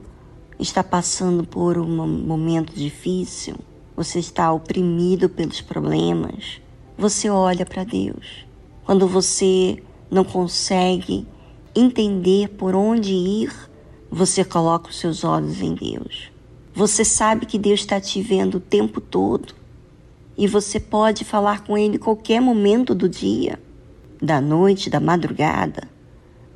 está 0.58 0.82
passando 0.82 1.44
por 1.44 1.76
um 1.76 2.06
momento 2.06 2.74
difícil, 2.74 3.56
você 3.94 4.18
está 4.18 4.50
oprimido 4.50 5.28
pelos 5.28 5.60
problemas, 5.60 6.62
você 6.96 7.28
olha 7.28 7.66
para 7.66 7.84
Deus. 7.84 8.46
Quando 8.86 9.06
você 9.06 9.82
não 10.10 10.24
consegue 10.24 11.26
entender 11.74 12.48
por 12.48 12.74
onde 12.74 13.12
ir, 13.12 13.52
você 14.10 14.46
coloca 14.46 14.88
os 14.88 14.98
seus 14.98 15.24
olhos 15.24 15.60
em 15.60 15.74
Deus. 15.74 16.32
Você 16.74 17.04
sabe 17.04 17.44
que 17.44 17.58
Deus 17.58 17.80
está 17.80 18.00
te 18.00 18.22
vendo 18.22 18.54
o 18.54 18.60
tempo 18.60 18.98
todo 18.98 19.59
e 20.36 20.46
você 20.46 20.80
pode 20.80 21.24
falar 21.24 21.64
com 21.64 21.76
Ele 21.76 21.98
qualquer 21.98 22.40
momento 22.40 22.94
do 22.94 23.08
dia, 23.08 23.60
da 24.20 24.40
noite, 24.40 24.90
da 24.90 25.00
madrugada, 25.00 25.88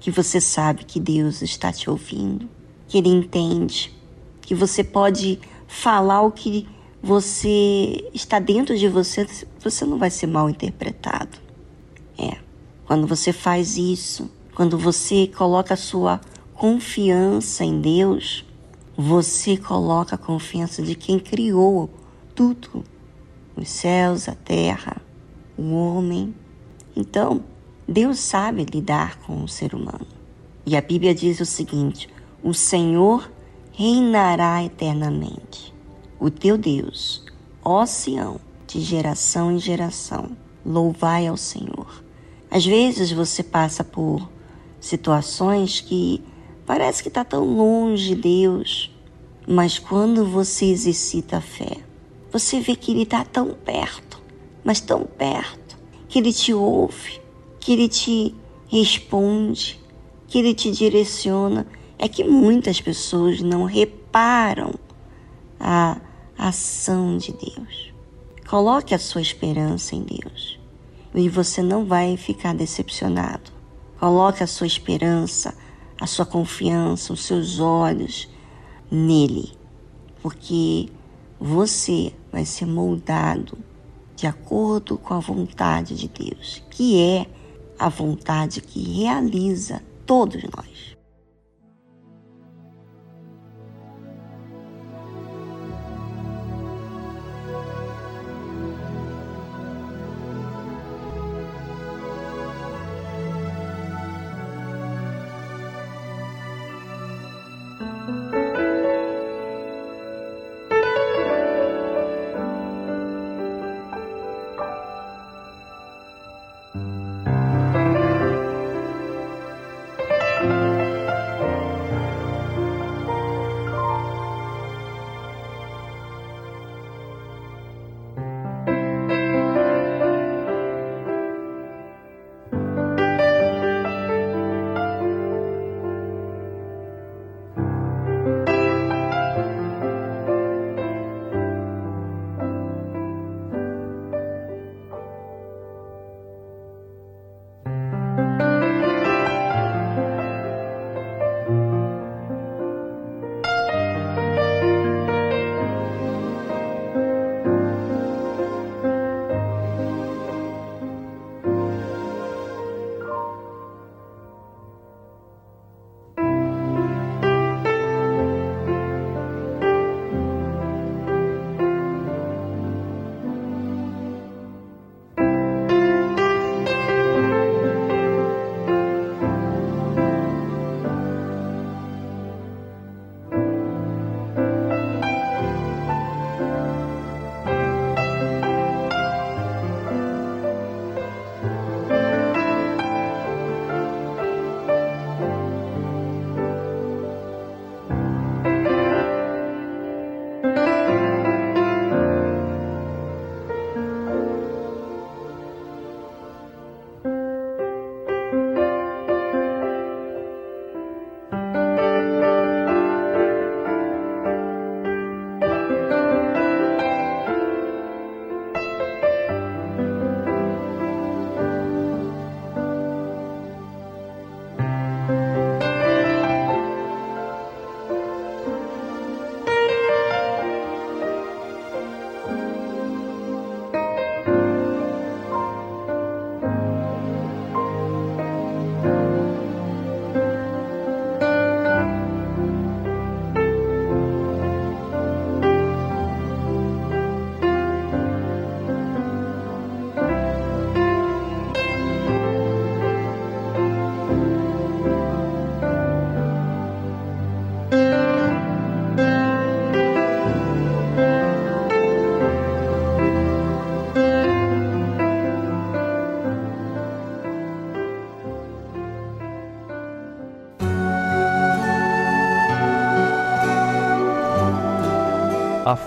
que 0.01 0.11
você 0.11 0.41
sabe 0.41 0.85
que 0.85 1.01
Deus 1.01 1.43
está 1.43 1.73
te 1.73 1.89
ouvindo, 1.89 2.49
que 2.87 2.99
Ele 2.99 3.09
entende, 3.09 3.93
que 4.41 4.55
você 4.55 4.85
pode 4.85 5.39
falar 5.67 6.23
o 6.23 6.31
que 6.31 6.69
você 7.03 8.09
está 8.15 8.39
dentro 8.39 8.79
de 8.79 8.89
você, 8.89 9.27
você 9.61 9.85
não 9.85 9.99
vai 9.99 10.11
ser 10.11 10.27
mal 10.27 10.49
interpretado. 10.49 11.39
É, 12.19 12.39
quando 12.87 13.07
você 13.07 13.33
faz 13.33 13.77
isso, 13.77 14.31
quando 14.55 14.79
você 14.79 15.27
coloca 15.27 15.75
a 15.75 15.77
sua 15.77 16.21
confiança 16.55 17.65
em 17.65 17.81
Deus, 17.81 18.45
você 18.97 19.57
coloca 19.57 20.15
a 20.15 20.19
confiança 20.19 20.83
de 20.83 20.95
quem 20.95 21.19
criou 21.19 21.91
tudo, 22.35 22.85
os 23.57 23.69
céus, 23.69 24.29
a 24.29 24.35
terra, 24.35 25.01
o 25.57 25.75
homem. 25.75 26.35
Então, 26.97 27.43
Deus 27.87 28.19
sabe 28.19 28.65
lidar 28.65 29.19
com 29.21 29.43
o 29.43 29.49
ser 29.49 29.75
humano. 29.75 30.07
E 30.67 30.77
a 30.77 30.81
Bíblia 30.81 31.15
diz 31.15 31.41
o 31.41 31.47
seguinte: 31.47 32.09
o 32.43 32.55
Senhor 32.55 33.31
reinará 33.73 34.63
eternamente. 34.65 35.75
o 36.19 36.31
teu 36.31 36.57
Deus, 36.57 37.25
ó 37.63 37.85
Sião, 37.85 38.41
de 38.67 38.81
geração 38.81 39.53
em 39.53 39.59
geração. 39.59 40.31
Louvai 40.65 41.27
ao 41.27 41.37
Senhor. 41.37 42.03
Às 42.51 42.65
vezes 42.65 43.13
você 43.13 43.43
passa 43.43 43.85
por 43.85 44.31
situações 44.81 45.81
que 45.81 46.23
parece 46.65 47.03
que 47.03 47.09
está 47.09 47.25
tão 47.25 47.45
longe 47.45 48.09
de 48.09 48.15
Deus, 48.15 48.91
mas 49.47 49.79
quando 49.79 50.25
você 50.25 50.67
exercita 50.67 51.39
a 51.39 51.41
fé, 51.41 51.79
você 52.35 52.59
vê 52.59 52.75
que 52.75 52.91
Ele 52.91 53.05
está 53.05 53.25
tão 53.25 53.55
perto, 53.55 54.21
mas 54.65 54.81
tão 54.81 55.05
perto, 55.05 55.79
que 56.09 56.19
Ele 56.19 56.33
te 56.33 56.53
ouve, 56.53 57.21
que 57.61 57.73
Ele 57.73 57.89
te 57.89 58.35
responde, 58.67 59.81
que 60.27 60.41
Ele 60.41 60.53
te 60.53 60.73
direciona. 60.73 61.65
É 61.97 62.09
que 62.09 62.25
muitas 62.25 62.81
pessoas 62.81 63.41
não 63.41 63.67
reparam 63.67 64.75
a 65.61 66.01
ação 66.37 67.17
de 67.17 67.33
Deus. 67.33 67.95
Coloque 68.49 68.97
a 68.97 68.99
sua 68.99 69.23
esperança 69.23 69.95
em 69.95 70.03
Deus 70.03 70.59
e 71.15 71.29
você 71.29 71.63
não 71.63 71.85
vai 71.85 72.17
ficar 72.17 72.53
decepcionado. 72.53 73.53
Coloque 74.01 74.43
a 74.43 74.47
sua 74.49 74.67
esperança, 74.67 75.57
a 76.01 76.07
sua 76.09 76.27
confiança, 76.27 77.13
os 77.13 77.25
seus 77.25 77.61
olhos 77.61 78.29
nele, 78.91 79.53
porque 80.21 80.89
você 81.39 82.13
vai 82.35 82.45
ser 82.45 82.67
moldado 82.67 83.57
de 84.17 84.27
acordo 84.27 84.99
com 84.99 85.15
a 85.15 85.21
vontade 85.21 85.95
de 85.95 86.09
Deus, 86.09 86.61
que 86.69 87.01
é 87.01 87.27
a 87.79 87.89
vontade 87.89 88.61
que 88.61 88.83
realiza 88.83 89.81
todos 90.05 90.43
nós. 90.43 90.94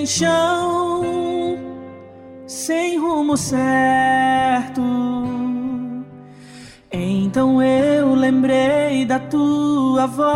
sem 0.00 0.06
chão, 0.06 1.58
sem 2.46 2.98
rumo 2.98 3.36
certo. 3.36 4.80
Então 6.90 7.62
eu 7.62 8.14
lembrei 8.14 9.04
da 9.04 9.18
tua 9.18 10.06
voz. 10.06 10.30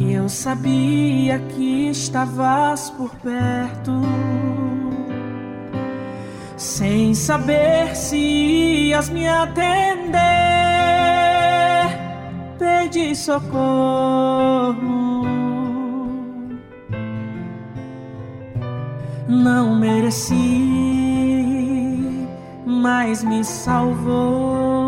Eu 0.00 0.26
sabia 0.28 1.38
que 1.38 1.90
estavas 1.90 2.88
por 2.90 3.10
perto, 3.16 3.92
sem 6.56 7.14
saber 7.14 7.94
se 7.94 8.16
ias 8.16 9.10
me 9.10 9.28
atender. 9.28 10.22
Pedi 12.58 13.14
socorro 13.14 14.81
pereci, 20.12 20.36
mas 22.66 23.24
me 23.24 23.42
salvou 23.42 24.82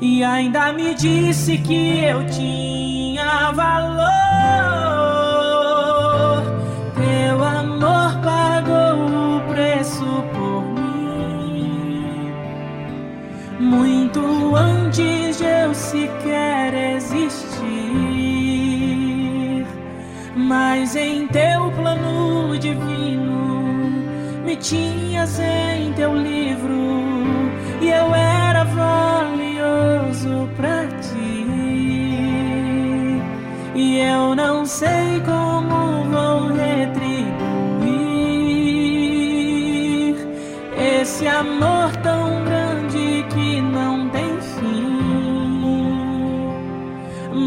e 0.00 0.24
ainda 0.24 0.72
me 0.72 0.94
disse 0.94 1.56
que 1.58 2.00
eu 2.00 2.26
tinha 2.26 3.52
valor. 3.52 4.10
Teu 6.96 7.44
amor 7.44 8.18
pagou 8.24 9.36
o 9.36 9.40
preço 9.52 10.24
por 10.34 10.64
mim, 10.74 12.32
muito 13.60 14.56
antes 14.56 15.38
de 15.38 15.44
eu 15.44 15.72
sequer 15.72 16.74
existir. 16.96 17.60
Mas 20.34 20.96
em 20.96 21.28
teu 21.28 21.70
plano 21.72 22.39
tinhas 24.60 25.40
em 25.40 25.92
teu 25.94 26.14
livro 26.14 27.24
e 27.80 27.88
eu 27.88 28.14
era 28.14 28.64
valioso 28.64 30.48
pra 30.56 30.86
ti. 31.00 31.46
E 33.74 33.98
eu 34.00 34.34
não 34.34 34.66
sei 34.66 35.22
como 35.24 36.04
vou 36.10 36.48
retribuir 36.48 37.00
esse 41.00 41.26
amor 41.26 41.96
tão 42.02 42.44
grande 42.44 43.24
que 43.30 43.62
não 43.62 44.10
tem 44.10 44.38
fim. 44.40 45.00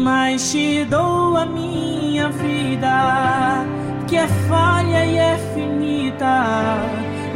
Mas 0.02 0.50
te 0.50 0.84
dou 0.84 1.36
a 1.36 1.46
minha 1.46 2.28
vida, 2.30 3.64
que 4.08 4.16
é 4.16 4.26
falha 4.48 5.06
e 5.06 5.16
é 5.16 5.38
finita. 5.54 6.83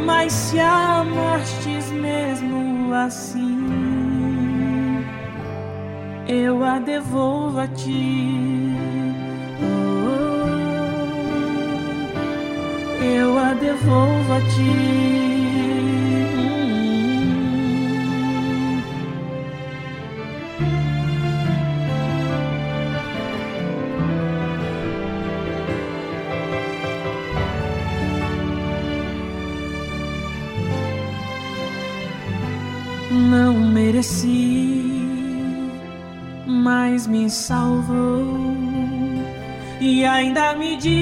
Mas 0.05 0.31
se 0.33 0.59
amastes 0.59 1.91
mesmo 1.91 2.93
assim, 2.93 3.67
eu 6.27 6.63
a 6.63 6.79
devolvo 6.79 7.59
a 7.59 7.67
ti. 7.67 8.71
Oh, 9.61 10.39
eu 13.03 13.37
a 13.37 13.53
devolvo 13.53 14.33
a 14.33 14.39
ti. 14.41 15.38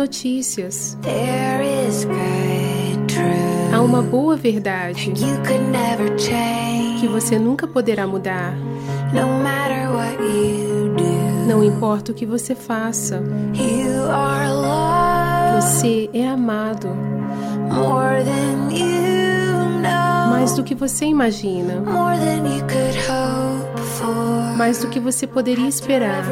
Notícias. 0.00 0.96
Há 3.72 3.82
uma 3.82 4.00
boa 4.00 4.34
verdade 4.34 5.12
que 6.98 7.06
você 7.06 7.38
nunca 7.38 7.66
poderá 7.66 8.06
mudar. 8.06 8.54
Não 11.46 11.62
importa 11.62 12.12
o 12.12 12.14
que 12.14 12.24
você 12.24 12.54
faça, 12.54 13.22
você 15.60 16.08
é 16.14 16.26
amado. 16.26 16.88
mais 20.30 20.54
do 20.54 20.64
que 20.64 20.74
você 20.74 21.04
imagina, 21.04 21.82
mais 24.56 24.78
do 24.78 24.88
que 24.88 24.98
você 24.98 25.26
poderia 25.26 25.68
esperar 25.68 26.24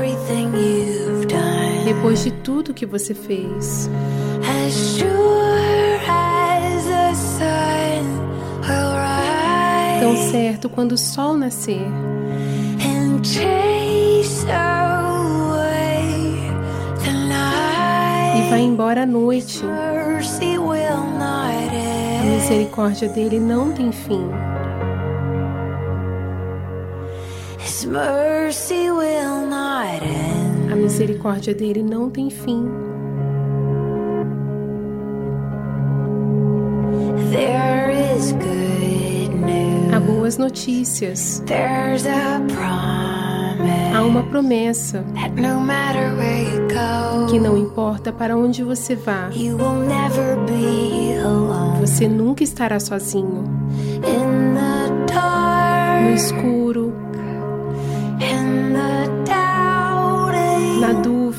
depois 1.89 2.23
de 2.23 2.31
tudo 2.31 2.75
que 2.75 2.85
você 2.85 3.15
fez. 3.15 3.89
Tão 10.01 10.17
certo 10.31 10.69
quando 10.69 10.93
o 10.93 10.99
sol 10.99 11.35
nascer 11.37 11.87
e 18.37 18.51
vai 18.51 18.61
embora 18.61 19.03
à 19.05 19.07
noite, 19.07 19.63
a 22.21 22.25
misericórdia 22.25 23.09
dele 23.09 23.41
não 23.41 23.73
tem 23.73 23.91
fim. 23.91 24.29
His 27.65 27.85
mercy 27.87 28.91
will 28.91 29.38
misericórdia 30.79 31.55
dele 31.55 31.83
não 31.83 32.09
tem 32.11 32.31
fim. 32.31 32.67
Há 39.95 40.01
boas 40.01 40.39
notícias. 40.39 41.43
Há 43.95 44.03
uma 44.03 44.23
promessa 44.25 45.05
que 47.29 47.39
não 47.39 47.59
importa 47.59 48.13
para 48.13 48.37
onde 48.37 48.63
você 48.63 48.95
vá, 48.95 49.29
você 51.81 52.09
nunca 52.09 52.45
estará 52.45 52.79
sozinho. 52.79 53.45
No 56.03 56.15
escuro, 56.15 56.88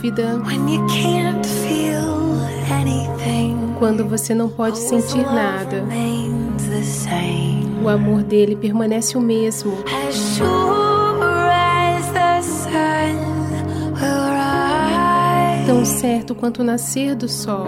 dúvida, 0.10 0.42
when 0.46 0.68
you 0.68 0.86
can't 0.88 1.46
feel 1.46 2.40
anything. 2.72 3.76
quando 3.78 4.06
você 4.06 4.34
não 4.34 4.50
pode 4.50 4.78
sentir 4.78 5.24
nada. 5.24 5.86
O 7.82 7.88
amor 7.88 8.24
dele 8.24 8.56
permanece 8.56 9.18
o 9.18 9.22
mesmo. 9.22 9.74
Tão 15.66 15.86
certo 15.86 16.36
quanto 16.36 16.62
o 16.62 16.64
nascer 16.64 17.16
do 17.16 17.30
sol 17.30 17.68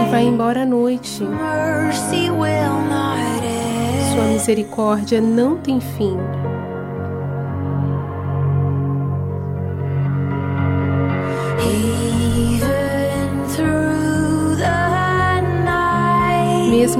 e 0.00 0.10
vai 0.10 0.24
embora 0.24 0.62
à 0.62 0.66
noite. 0.66 1.24
Sua 4.14 4.24
misericórdia 4.32 5.20
não 5.20 5.56
tem 5.56 5.80
fim. 5.80 6.16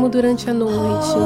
Mesmo 0.04 0.08
durante 0.10 0.50
a 0.50 0.54
noite, 0.54 1.16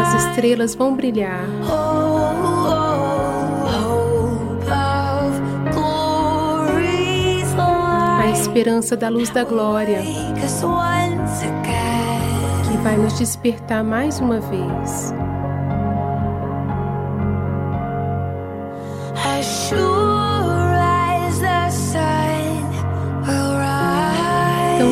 as 0.00 0.14
estrelas 0.26 0.74
vão 0.76 0.94
brilhar. 0.94 1.44
A 8.20 8.30
esperança 8.30 8.96
da 8.96 9.08
luz 9.08 9.30
da 9.30 9.42
glória 9.42 10.00
que 12.70 12.76
vai 12.78 12.96
nos 12.96 13.18
despertar 13.18 13.82
mais 13.82 14.20
uma 14.20 14.38
vez. 14.38 15.23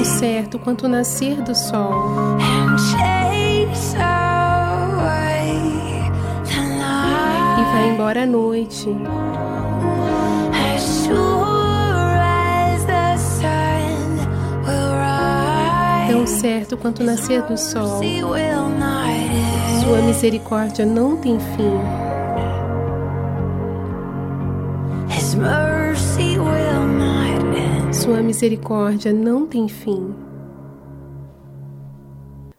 Tão 0.03 0.19
certo 0.19 0.59
quanto 0.59 0.87
o 0.87 0.89
nascer 0.89 1.41
do 1.43 1.55
sol. 1.55 1.93
E 7.57 7.63
vai 7.73 7.89
embora 7.89 8.25
à 8.25 8.27
noite. 8.27 8.89
Tão 16.09 16.27
certo 16.27 16.77
quanto 16.77 17.05
o 17.05 17.07
nascer 17.07 17.43
do 17.43 17.57
sol, 17.57 18.01
sua 19.85 19.99
misericórdia 20.03 20.85
não 20.85 21.17
tem 21.17 21.39
fim. 21.39 22.02
Misericórdia 28.33 29.13
não 29.13 29.47
tem 29.47 29.69
fim. 29.69 30.15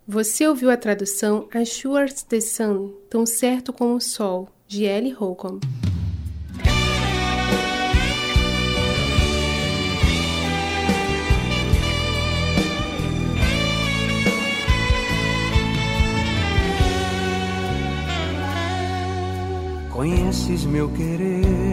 Você 0.07 0.47
ouviu 0.47 0.69
a 0.69 0.77
tradução 0.77 1.47
As 1.51 1.69
Sure 1.69 2.03
as 2.03 2.21
the 2.21 2.39
Sun, 2.39 2.91
tão 3.09 3.25
certo 3.25 3.73
como 3.73 3.95
o 3.95 3.99
sol, 3.99 4.49
de 4.67 4.83
Ellie 4.83 5.11
Holcomb. 5.11 5.59
Conheces 19.91 20.65
meu 20.65 20.87
querer, 20.89 21.72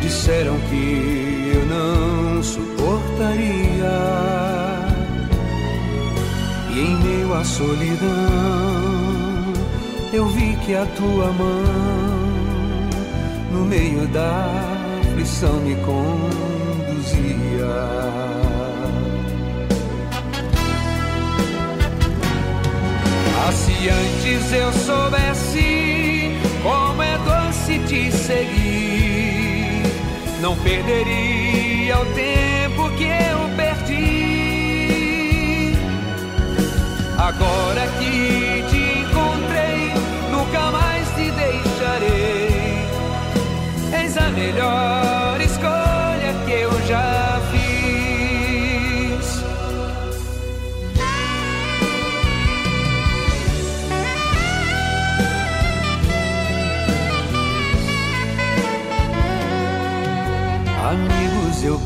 Disseram 0.00 0.58
que 0.68 1.52
eu 1.54 1.66
não 1.66 2.42
suportaria. 2.42 3.50
E 6.72 6.80
em 6.80 6.96
meio 6.96 7.34
à 7.34 7.44
solidão, 7.44 8.08
eu 10.12 10.26
vi 10.28 10.56
que 10.64 10.74
a 10.74 10.86
tua 10.86 11.32
mão, 11.32 11.64
no 13.52 13.64
meio 13.64 14.06
da 14.08 14.80
aflição, 15.02 15.60
me 15.60 15.74
conduzia. 15.76 16.80
Ah, 23.42 23.52
se 23.52 23.88
antes 23.88 24.52
eu 24.52 24.72
soubesse 24.72 26.38
como 26.62 27.02
é 27.02 27.18
doce 27.18 27.78
te 27.80 28.12
seguir, 28.12 28.69
não 30.40 30.56
perderia 30.56 31.98
o 31.98 32.06
tempo 32.14 32.90
que 32.96 33.04
eu 33.04 33.48
perdi. 33.56 35.10
Agora 37.18 37.86
que 37.98 38.39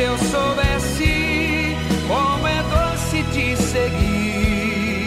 Antes 0.00 0.06
eu 0.06 0.16
soubesse 0.18 1.76
como 2.08 2.46
é 2.48 2.62
doce 2.62 3.22
te 3.32 3.56
seguir. 3.56 5.06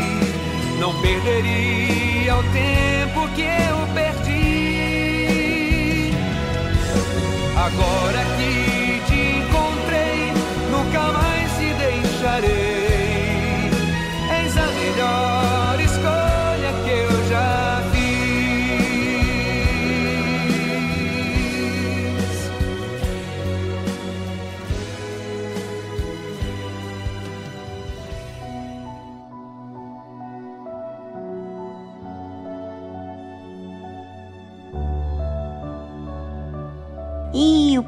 Não 0.80 0.94
perderia 1.02 2.36
o 2.36 2.44
tempo 2.44 3.28
que 3.36 3.42
eu 3.42 3.88
perdi. 3.94 4.54
Agora 7.56 8.26
que 8.38 8.43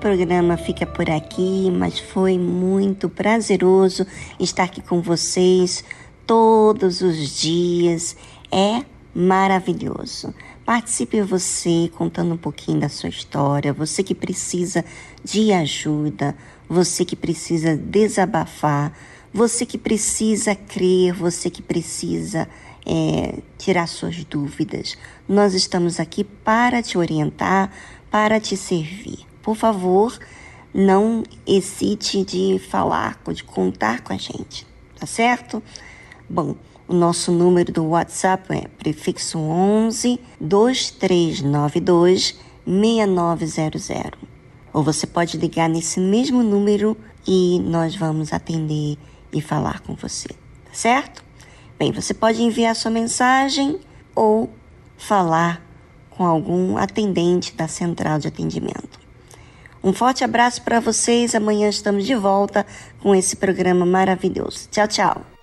programa 0.06 0.56
fica 0.56 0.86
por 0.86 1.10
aqui, 1.10 1.72
mas 1.72 1.98
foi 1.98 2.38
muito 2.38 3.10
prazeroso 3.10 4.06
estar 4.40 4.66
aqui 4.66 4.80
com 4.80 5.02
vocês 5.02 5.84
todos 6.28 7.02
os 7.02 7.36
dias. 7.36 8.16
É 8.52 8.86
maravilhoso. 9.16 10.32
Participe 10.64 11.24
você 11.24 11.90
contando 11.96 12.36
um 12.36 12.38
pouquinho 12.38 12.82
da 12.82 12.88
sua 12.88 13.10
história, 13.10 13.74
você 13.74 14.04
que 14.04 14.14
precisa 14.14 14.86
de 15.24 15.52
ajuda, 15.52 16.38
você 16.70 17.04
que 17.04 17.16
precisa 17.16 17.76
desabafar, 17.76 18.94
você 19.34 19.66
que 19.66 19.80
precisa 19.80 20.54
crer, 20.54 21.14
você 21.14 21.50
que 21.50 21.64
precisa 21.64 22.48
é, 22.86 23.40
tirar 23.58 23.88
suas 23.88 24.24
dúvidas. 24.24 24.96
Nós 25.28 25.56
estamos 25.56 26.00
aqui 26.00 26.24
para 26.24 26.84
te 26.84 26.96
orientar, 26.96 27.72
para 28.12 28.40
te 28.40 28.56
servir. 28.56 29.26
Por 29.46 29.56
favor, 29.56 30.18
não 30.74 31.22
hesite 31.46 32.26
de 32.26 32.58
falar, 32.58 33.22
de 33.32 33.44
contar 33.44 34.02
com 34.02 34.12
a 34.12 34.18
gente, 34.18 34.66
tá 35.00 35.06
certo? 35.06 35.62
Bom, 36.28 36.56
o 36.88 36.96
nosso 36.96 37.32
número 37.32 37.72
do 37.72 37.86
WhatsApp 37.86 38.52
é 38.52 38.68
prefixo 38.68 39.38
11 39.38 40.20
2392 40.42 42.40
6900. 42.66 44.12
Ou 44.74 44.82
você 44.82 45.06
pode 45.06 45.38
ligar 45.38 45.70
nesse 45.70 46.00
mesmo 46.00 46.42
número 46.42 46.98
e 47.28 47.60
nós 47.60 47.96
vamos 47.96 48.34
atender 48.34 48.98
e 49.32 49.42
falar 49.42 49.82
com 49.82 49.94
você, 49.94 50.30
tá 50.30 50.74
certo? 50.74 51.24
Bem, 51.78 51.92
você 51.92 52.16
pode 52.16 52.42
enviar 52.42 52.76
sua 52.76 52.90
mensagem 52.90 53.80
ou 54.16 54.50
falar 54.98 55.64
com 56.10 56.26
algum 56.26 56.78
atendente 56.78 57.54
da 57.54 57.68
central 57.68 58.18
de 58.18 58.28
atendimento. 58.28 59.05
Um 59.86 59.94
forte 59.94 60.24
abraço 60.24 60.64
para 60.64 60.80
vocês. 60.80 61.36
Amanhã 61.36 61.70
estamos 61.70 62.08
de 62.08 62.16
volta 62.16 62.66
com 63.04 63.14
esse 63.14 63.36
programa 63.36 63.86
maravilhoso. 63.86 64.68
Tchau, 64.72 64.88
tchau. 64.88 65.35